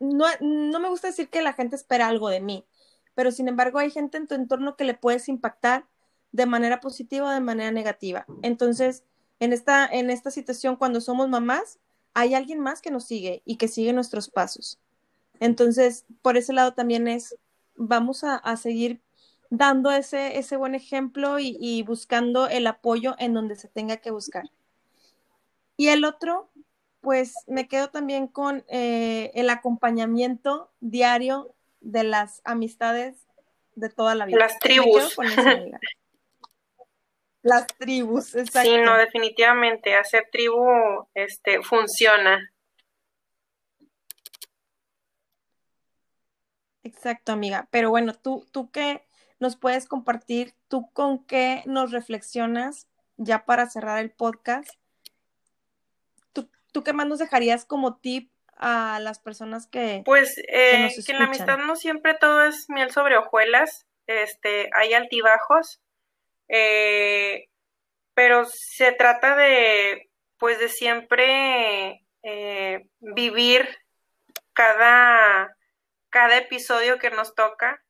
no, 0.00 0.26
no 0.40 0.80
me 0.80 0.88
gusta 0.88 1.08
decir 1.08 1.28
que 1.28 1.42
la 1.42 1.52
gente 1.52 1.76
espera 1.76 2.08
algo 2.08 2.28
de 2.28 2.40
mí, 2.40 2.66
pero 3.14 3.30
sin 3.30 3.48
embargo 3.48 3.78
hay 3.78 3.90
gente 3.90 4.16
en 4.16 4.26
tu 4.26 4.34
entorno 4.34 4.76
que 4.76 4.84
le 4.84 4.94
puedes 4.94 5.28
impactar 5.28 5.86
de 6.32 6.46
manera 6.46 6.80
positiva 6.80 7.28
o 7.28 7.30
de 7.30 7.40
manera 7.40 7.70
negativa. 7.70 8.26
Entonces, 8.42 9.04
en 9.38 9.52
esta, 9.52 9.86
en 9.86 10.10
esta 10.10 10.30
situación, 10.30 10.76
cuando 10.76 11.00
somos 11.00 11.28
mamás, 11.28 11.78
hay 12.14 12.34
alguien 12.34 12.60
más 12.60 12.80
que 12.80 12.90
nos 12.90 13.04
sigue 13.04 13.42
y 13.44 13.56
que 13.56 13.68
sigue 13.68 13.92
nuestros 13.92 14.28
pasos. 14.28 14.78
Entonces, 15.40 16.04
por 16.22 16.36
ese 16.36 16.52
lado 16.52 16.72
también 16.74 17.08
es, 17.08 17.36
vamos 17.74 18.22
a, 18.24 18.56
seguir 18.56 19.02
dando 19.50 19.90
ese, 19.90 20.38
ese 20.38 20.56
buen 20.56 20.74
ejemplo 20.74 21.38
y, 21.38 21.82
buscando 21.82 22.46
el 22.48 22.66
apoyo 22.66 23.14
en 23.18 23.34
donde 23.34 23.56
se 23.56 23.68
tenga 23.68 23.96
que 23.96 24.10
buscar. 24.10 24.44
Y 25.76 25.88
el 25.88 26.04
otro, 26.04 26.50
pues 27.02 27.34
me 27.46 27.68
quedo 27.68 27.90
también 27.90 28.28
con 28.28 28.64
eh, 28.68 29.32
el 29.34 29.50
acompañamiento 29.50 30.72
diario 30.80 31.54
de 31.80 32.04
las 32.04 32.40
amistades 32.44 33.26
de 33.74 33.90
toda 33.90 34.14
la 34.14 34.24
vida. 34.24 34.38
Las 34.38 34.58
tribus. 34.58 35.16
Las 37.44 37.66
tribus, 37.66 38.36
exacto. 38.36 38.70
Sí, 38.70 38.80
no, 38.80 38.96
definitivamente, 38.96 39.96
hacer 39.96 40.28
tribu 40.30 41.08
este, 41.12 41.60
funciona. 41.60 42.52
Exacto, 46.84 47.32
amiga. 47.32 47.66
Pero 47.72 47.90
bueno, 47.90 48.14
tú, 48.14 48.46
tú 48.52 48.70
qué 48.70 49.04
nos 49.40 49.56
puedes 49.56 49.88
compartir, 49.88 50.54
tú 50.68 50.88
con 50.92 51.24
qué 51.26 51.64
nos 51.66 51.90
reflexionas 51.90 52.86
ya 53.16 53.44
para 53.44 53.68
cerrar 53.68 53.98
el 53.98 54.12
podcast. 54.12 54.70
¿Tú, 56.72 56.82
qué 56.82 56.92
más 56.92 57.06
nos 57.06 57.18
dejarías 57.18 57.64
como 57.64 57.98
tip 57.98 58.32
a 58.56 58.98
las 59.00 59.18
personas 59.18 59.66
que... 59.66 60.02
Pues 60.04 60.38
eh, 60.48 60.88
que, 61.04 61.12
en 61.12 61.18
la 61.18 61.26
amistad 61.26 61.58
no 61.58 61.76
siempre 61.76 62.14
todo 62.14 62.44
es 62.44 62.68
miel 62.68 62.90
sobre 62.90 63.16
hojuelas, 63.16 63.86
este, 64.06 64.70
hay 64.74 64.94
altibajos, 64.94 65.80
eh, 66.48 67.48
pero 68.14 68.44
se 68.46 68.92
trata 68.92 69.36
de, 69.36 70.10
pues 70.38 70.58
de 70.58 70.68
siempre 70.68 72.04
eh, 72.22 72.86
vivir 73.00 73.68
cada, 74.52 75.56
cada 76.10 76.36
episodio 76.36 76.98
que 76.98 77.10
nos 77.10 77.34
toca 77.34 77.82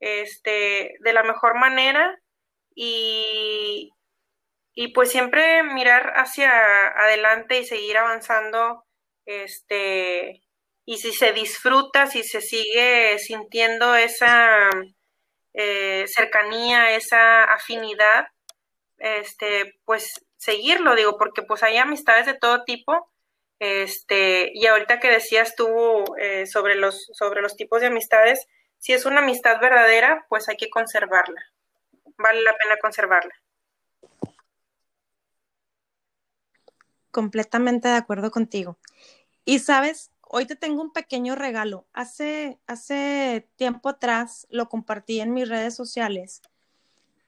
este, 0.00 0.96
de 1.00 1.12
la 1.12 1.22
mejor 1.22 1.58
manera 1.58 2.18
y, 2.74 3.90
y 4.74 4.88
pues 4.88 5.10
siempre 5.10 5.62
mirar 5.62 6.12
hacia 6.16 6.50
adelante 6.88 7.58
y 7.58 7.64
seguir 7.64 7.98
avanzando 7.98 8.84
este, 9.26 10.42
y 10.84 10.98
si 10.98 11.12
se 11.12 11.32
disfruta, 11.32 12.06
si 12.06 12.24
se 12.24 12.40
sigue 12.40 13.18
sintiendo 13.18 13.94
esa 13.94 14.70
eh, 15.54 16.04
cercanía, 16.08 16.96
esa 16.96 17.44
afinidad, 17.44 18.26
este, 18.98 19.78
pues 19.84 20.26
seguirlo, 20.36 20.94
digo, 20.94 21.16
porque 21.18 21.42
pues 21.42 21.62
hay 21.62 21.76
amistades 21.76 22.26
de 22.26 22.34
todo 22.34 22.64
tipo, 22.64 23.10
este, 23.58 24.50
y 24.54 24.66
ahorita 24.66 25.00
que 25.00 25.10
decías 25.10 25.54
tú 25.54 25.68
eh, 26.18 26.46
sobre, 26.46 26.76
los, 26.76 27.06
sobre 27.12 27.42
los 27.42 27.56
tipos 27.56 27.80
de 27.80 27.88
amistades, 27.88 28.46
si 28.78 28.92
es 28.92 29.04
una 29.04 29.20
amistad 29.20 29.60
verdadera, 29.60 30.26
pues 30.28 30.48
hay 30.48 30.56
que 30.56 30.70
conservarla, 30.70 31.40
vale 32.16 32.42
la 32.42 32.56
pena 32.56 32.78
conservarla. 32.78 33.34
Completamente 37.10 37.88
de 37.88 37.94
acuerdo 37.94 38.30
contigo. 38.30 38.78
Y 39.44 39.58
sabes, 39.58 40.10
hoy 40.20 40.46
te 40.46 40.56
tengo 40.56 40.82
un 40.82 40.92
pequeño 40.92 41.34
regalo. 41.34 41.86
Hace, 41.92 42.60
hace 42.66 43.48
tiempo 43.56 43.88
atrás 43.88 44.46
lo 44.50 44.68
compartí 44.68 45.20
en 45.20 45.34
mis 45.34 45.48
redes 45.48 45.74
sociales, 45.74 46.40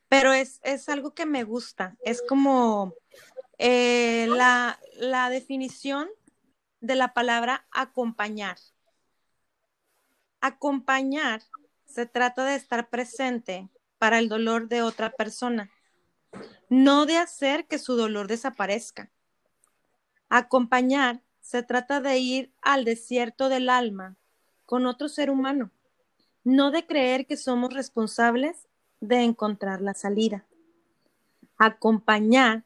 pero 0.09 0.33
es, 0.33 0.61
algo 0.89 1.15
que 1.15 1.27
me 1.27 1.43
gusta. 1.43 1.97
Es 2.05 2.23
como 2.23 2.95
eh, 3.59 4.27
la, 4.29 4.79
la 4.95 5.31
definición 5.31 6.09
de 6.81 6.97
la 6.97 7.13
palabra 7.15 7.67
acompañar. 7.71 8.59
Acompañar 10.41 11.43
se 11.87 12.07
trata 12.07 12.45
de 12.45 12.57
estar 12.57 12.89
presente 12.89 13.69
para 13.99 14.19
el 14.19 14.29
dolor 14.29 14.69
de 14.69 14.83
otra 14.83 15.11
persona, 15.11 15.71
no 16.69 17.07
de 17.07 17.19
hacer 17.19 17.67
que 17.67 17.79
su 17.79 17.95
dolor 17.97 18.27
desaparezca. 18.27 19.11
Acompañar 20.35 21.21
se 21.43 21.63
trata 21.63 22.01
de 22.01 22.17
ir 22.19 22.55
al 22.63 22.87
desierto 22.87 23.51
del 23.51 23.69
alma 23.69 24.17
con 24.65 24.87
otro 24.87 25.11
ser 25.11 25.29
humano, 25.29 25.71
no 26.43 26.71
de 26.71 26.87
creer 26.87 27.27
que 27.27 27.37
somos 27.37 27.75
responsables 27.75 28.67
de 29.01 29.25
encontrar 29.25 29.83
la 29.83 29.93
salida. 29.93 30.47
Acompañar 31.59 32.65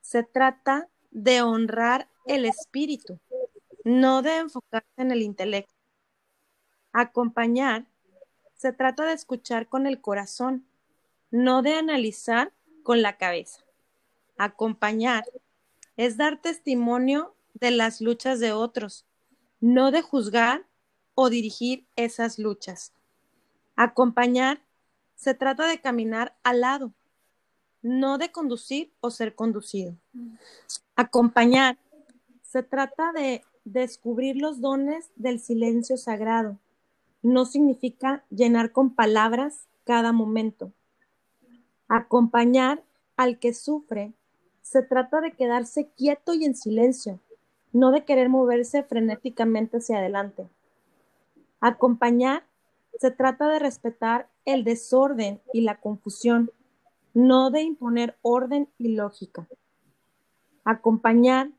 se 0.00 0.22
trata 0.22 0.88
de 1.10 1.42
honrar 1.42 2.08
el 2.24 2.44
espíritu, 2.44 3.18
no 3.82 4.22
de 4.22 4.36
enfocarse 4.36 4.86
en 4.98 5.10
el 5.10 5.22
intelecto. 5.22 5.74
Acompañar 6.92 7.84
se 8.54 8.72
trata 8.72 9.06
de 9.06 9.14
escuchar 9.14 9.68
con 9.68 9.88
el 9.88 10.00
corazón, 10.00 10.68
no 11.32 11.62
de 11.62 11.74
analizar 11.74 12.52
con 12.84 13.02
la 13.02 13.16
cabeza. 13.16 13.60
Acompañar 14.38 15.24
es 15.96 16.16
dar 16.16 16.40
testimonio 16.40 17.34
de 17.54 17.70
las 17.70 18.00
luchas 18.00 18.40
de 18.40 18.52
otros, 18.52 19.06
no 19.60 19.90
de 19.90 20.02
juzgar 20.02 20.66
o 21.14 21.30
dirigir 21.30 21.86
esas 21.96 22.38
luchas. 22.38 22.92
Acompañar 23.76 24.60
se 25.14 25.34
trata 25.34 25.66
de 25.66 25.80
caminar 25.80 26.36
al 26.42 26.60
lado, 26.62 26.92
no 27.82 28.18
de 28.18 28.32
conducir 28.32 28.92
o 29.00 29.10
ser 29.10 29.34
conducido. 29.34 29.96
Acompañar 30.96 31.78
se 32.42 32.62
trata 32.62 33.12
de 33.12 33.42
descubrir 33.64 34.36
los 34.36 34.60
dones 34.60 35.10
del 35.16 35.40
silencio 35.40 35.96
sagrado. 35.96 36.58
No 37.22 37.44
significa 37.44 38.24
llenar 38.30 38.72
con 38.72 38.94
palabras 38.94 39.68
cada 39.84 40.12
momento. 40.12 40.72
Acompañar 41.88 42.82
al 43.16 43.38
que 43.38 43.54
sufre 43.54 44.12
se 44.62 44.82
trata 44.82 45.20
de 45.20 45.32
quedarse 45.32 45.88
quieto 45.96 46.34
y 46.34 46.44
en 46.44 46.54
silencio, 46.54 47.20
no 47.72 47.90
de 47.90 48.04
querer 48.04 48.28
moverse 48.28 48.82
frenéticamente 48.82 49.78
hacia 49.78 49.98
adelante. 49.98 50.48
Acompañar 51.60 52.44
se 52.98 53.10
trata 53.10 53.48
de 53.48 53.58
respetar 53.58 54.28
el 54.44 54.64
desorden 54.64 55.40
y 55.52 55.62
la 55.62 55.80
confusión, 55.80 56.50
no 57.14 57.50
de 57.50 57.62
imponer 57.62 58.16
orden 58.22 58.68
y 58.78 58.94
lógica. 58.94 59.46
Acompañar 60.64 61.50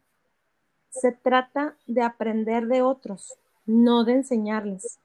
se 0.89 1.11
trata 1.11 1.75
de 1.87 2.01
aprender 2.01 2.67
de 2.67 2.81
otros, 2.81 3.33
no 3.65 4.03
de 4.03 4.13
enseñarles. 4.13 4.99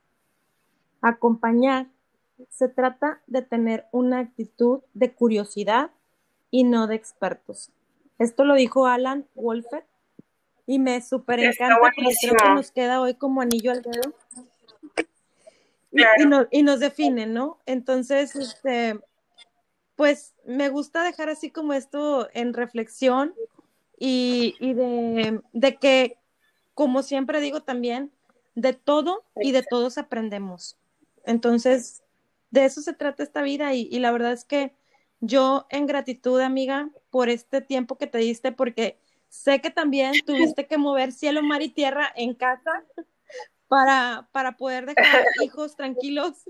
Acompañar 1.01 1.89
se 2.51 2.69
trata 2.69 3.21
de 3.27 3.43
tener 3.43 3.87
una 3.93 4.21
actitud 4.21 4.81
de 4.95 5.13
curiosidad 5.13 5.91
y 6.51 6.65
no 6.65 6.87
de 6.87 6.95
expertos. 6.95 7.71
Esto 8.19 8.45
lo 8.45 8.55
dijo 8.55 8.87
Alan 8.87 9.27
Wolfert 9.35 9.87
y 10.67 10.79
me 10.79 11.01
súper 11.01 11.41
encanta 11.41 11.79
porque 11.81 12.03
creo 12.21 12.35
que 12.37 12.55
nos 12.55 12.71
queda 12.73 13.01
hoy 13.01 13.15
como 13.15 13.41
anillo 13.41 13.73
al 13.73 13.83
dedo. 13.83 14.15
Y, 16.51 16.63
nos 16.63 16.81
define, 16.81 17.27
¿no? 17.27 17.59
Entonces, 17.65 18.37
este, 18.37 19.01
pues 19.97 20.35
me 20.45 20.69
gusta 20.69 21.03
dejar 21.03 21.31
así 21.31 21.51
como 21.51 21.73
esto 21.73 22.29
en 22.35 22.53
reflexión 22.53 23.35
y, 23.99 24.55
de, 24.61 25.41
de, 25.53 25.77
que, 25.77 26.19
como 26.75 27.03
siempre 27.03 27.41
digo 27.41 27.63
también, 27.63 28.13
de 28.55 28.75
todo 28.75 29.25
y 29.37 29.53
de 29.53 29.63
todos 29.63 29.97
aprendemos. 29.97 30.77
Entonces, 31.25 32.03
de 32.51 32.67
eso 32.67 32.83
se 32.83 32.93
trata 32.93 33.23
esta 33.23 33.43
vida 33.43 33.73
y, 33.75 33.89
y 33.91 33.99
la 34.01 34.13
verdad 34.13 34.33
es 34.33 34.45
que 34.45 34.75
yo 35.21 35.67
en 35.71 35.87
gratitud, 35.87 36.41
amiga, 36.41 36.91
por 37.11 37.29
este 37.29 37.61
tiempo 37.61 37.99
que 37.99 38.07
te 38.07 38.19
diste, 38.19 38.53
porque 38.53 38.99
Sé 39.29 39.61
que 39.61 39.71
también 39.71 40.13
tuviste 40.25 40.67
que 40.67 40.79
mover 40.79 41.13
cielo, 41.13 41.43
mar 41.43 41.63
y 41.63 41.69
tierra 41.69 42.11
en 42.17 42.35
casa 42.35 42.85
para, 43.69 44.29
para 44.33 44.53
poder 44.53 44.87
dejar 44.87 45.25
hijos 45.43 45.77
tranquilos 45.77 46.45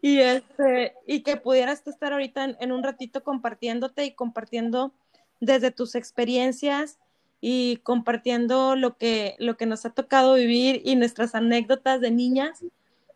y, 0.00 0.20
este, 0.20 0.94
y 1.06 1.22
que 1.22 1.36
pudieras 1.36 1.84
estar 1.86 2.12
ahorita 2.12 2.56
en, 2.60 2.72
un 2.72 2.84
ratito 2.84 3.24
compartiéndote 3.24 4.04
y 4.04 4.14
compartiendo 4.14 4.92
desde 5.40 5.72
tus 5.72 5.96
experiencias 5.96 6.98
y 7.40 7.78
compartiendo 7.78 8.76
lo 8.76 8.96
que, 8.96 9.34
lo 9.38 9.56
que 9.56 9.66
nos 9.66 9.84
ha 9.84 9.90
tocado 9.90 10.34
vivir 10.34 10.82
y 10.84 10.94
nuestras 10.94 11.34
anécdotas 11.34 12.00
de 12.00 12.10
niñas. 12.10 12.62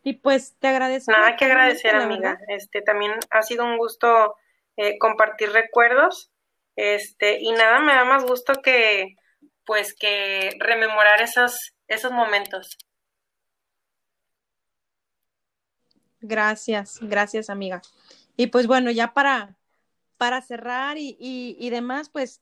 Y 0.02 0.14
pues 0.14 0.54
te 0.58 0.68
agradezco. 0.68 1.12
Nada 1.12 1.36
que 1.36 1.44
agradecer, 1.44 1.94
amiga. 1.94 2.38
Este 2.48 2.82
también 2.82 3.12
ha 3.30 3.42
sido 3.42 3.64
un 3.64 3.78
gusto 3.78 4.34
eh, 4.76 4.98
compartir 4.98 5.50
recuerdos 5.50 6.30
este, 6.76 7.40
y 7.40 7.52
nada 7.52 7.80
me 7.80 7.94
da 7.94 8.04
más 8.04 8.24
gusto 8.24 8.54
que, 8.62 9.16
pues, 9.64 9.94
que 9.94 10.56
rememorar 10.58 11.20
esos, 11.22 11.74
esos 11.88 12.10
momentos. 12.10 12.76
Gracias, 16.20 16.98
gracias, 17.02 17.50
amiga. 17.50 17.82
Y 18.36 18.46
pues 18.46 18.66
bueno, 18.66 18.90
ya 18.90 19.12
para, 19.12 19.56
para 20.16 20.40
cerrar 20.40 20.96
y, 20.96 21.16
y, 21.20 21.70
demás, 21.70 22.08
pues 22.08 22.40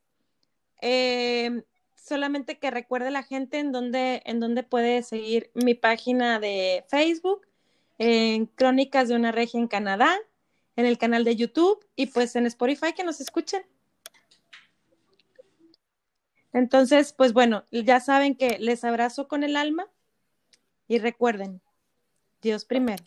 eh, 0.80 1.64
solamente 1.96 2.58
que 2.58 2.70
recuerde 2.70 3.10
la 3.10 3.24
gente 3.24 3.58
en 3.58 3.72
donde, 3.72 4.22
en 4.24 4.38
donde 4.38 4.62
puede 4.62 5.02
seguir 5.02 5.50
mi 5.54 5.74
página 5.74 6.38
de 6.38 6.84
Facebook, 6.88 7.46
en 7.98 8.46
Crónicas 8.46 9.08
de 9.08 9.16
una 9.16 9.32
Regia 9.32 9.60
en 9.60 9.68
Canadá, 9.68 10.16
en 10.76 10.86
el 10.86 10.98
canal 10.98 11.24
de 11.24 11.36
YouTube 11.36 11.86
y 11.96 12.06
pues 12.06 12.36
en 12.36 12.46
Spotify 12.46 12.92
que 12.94 13.04
nos 13.04 13.20
escuchen. 13.20 13.62
Entonces, 16.52 17.12
pues 17.12 17.32
bueno, 17.32 17.64
ya 17.70 18.00
saben 18.00 18.36
que 18.36 18.58
les 18.58 18.84
abrazo 18.84 19.26
con 19.26 19.42
el 19.42 19.56
alma 19.56 19.90
y 20.86 20.98
recuerden, 20.98 21.62
Dios 22.42 22.64
primero. 22.64 23.02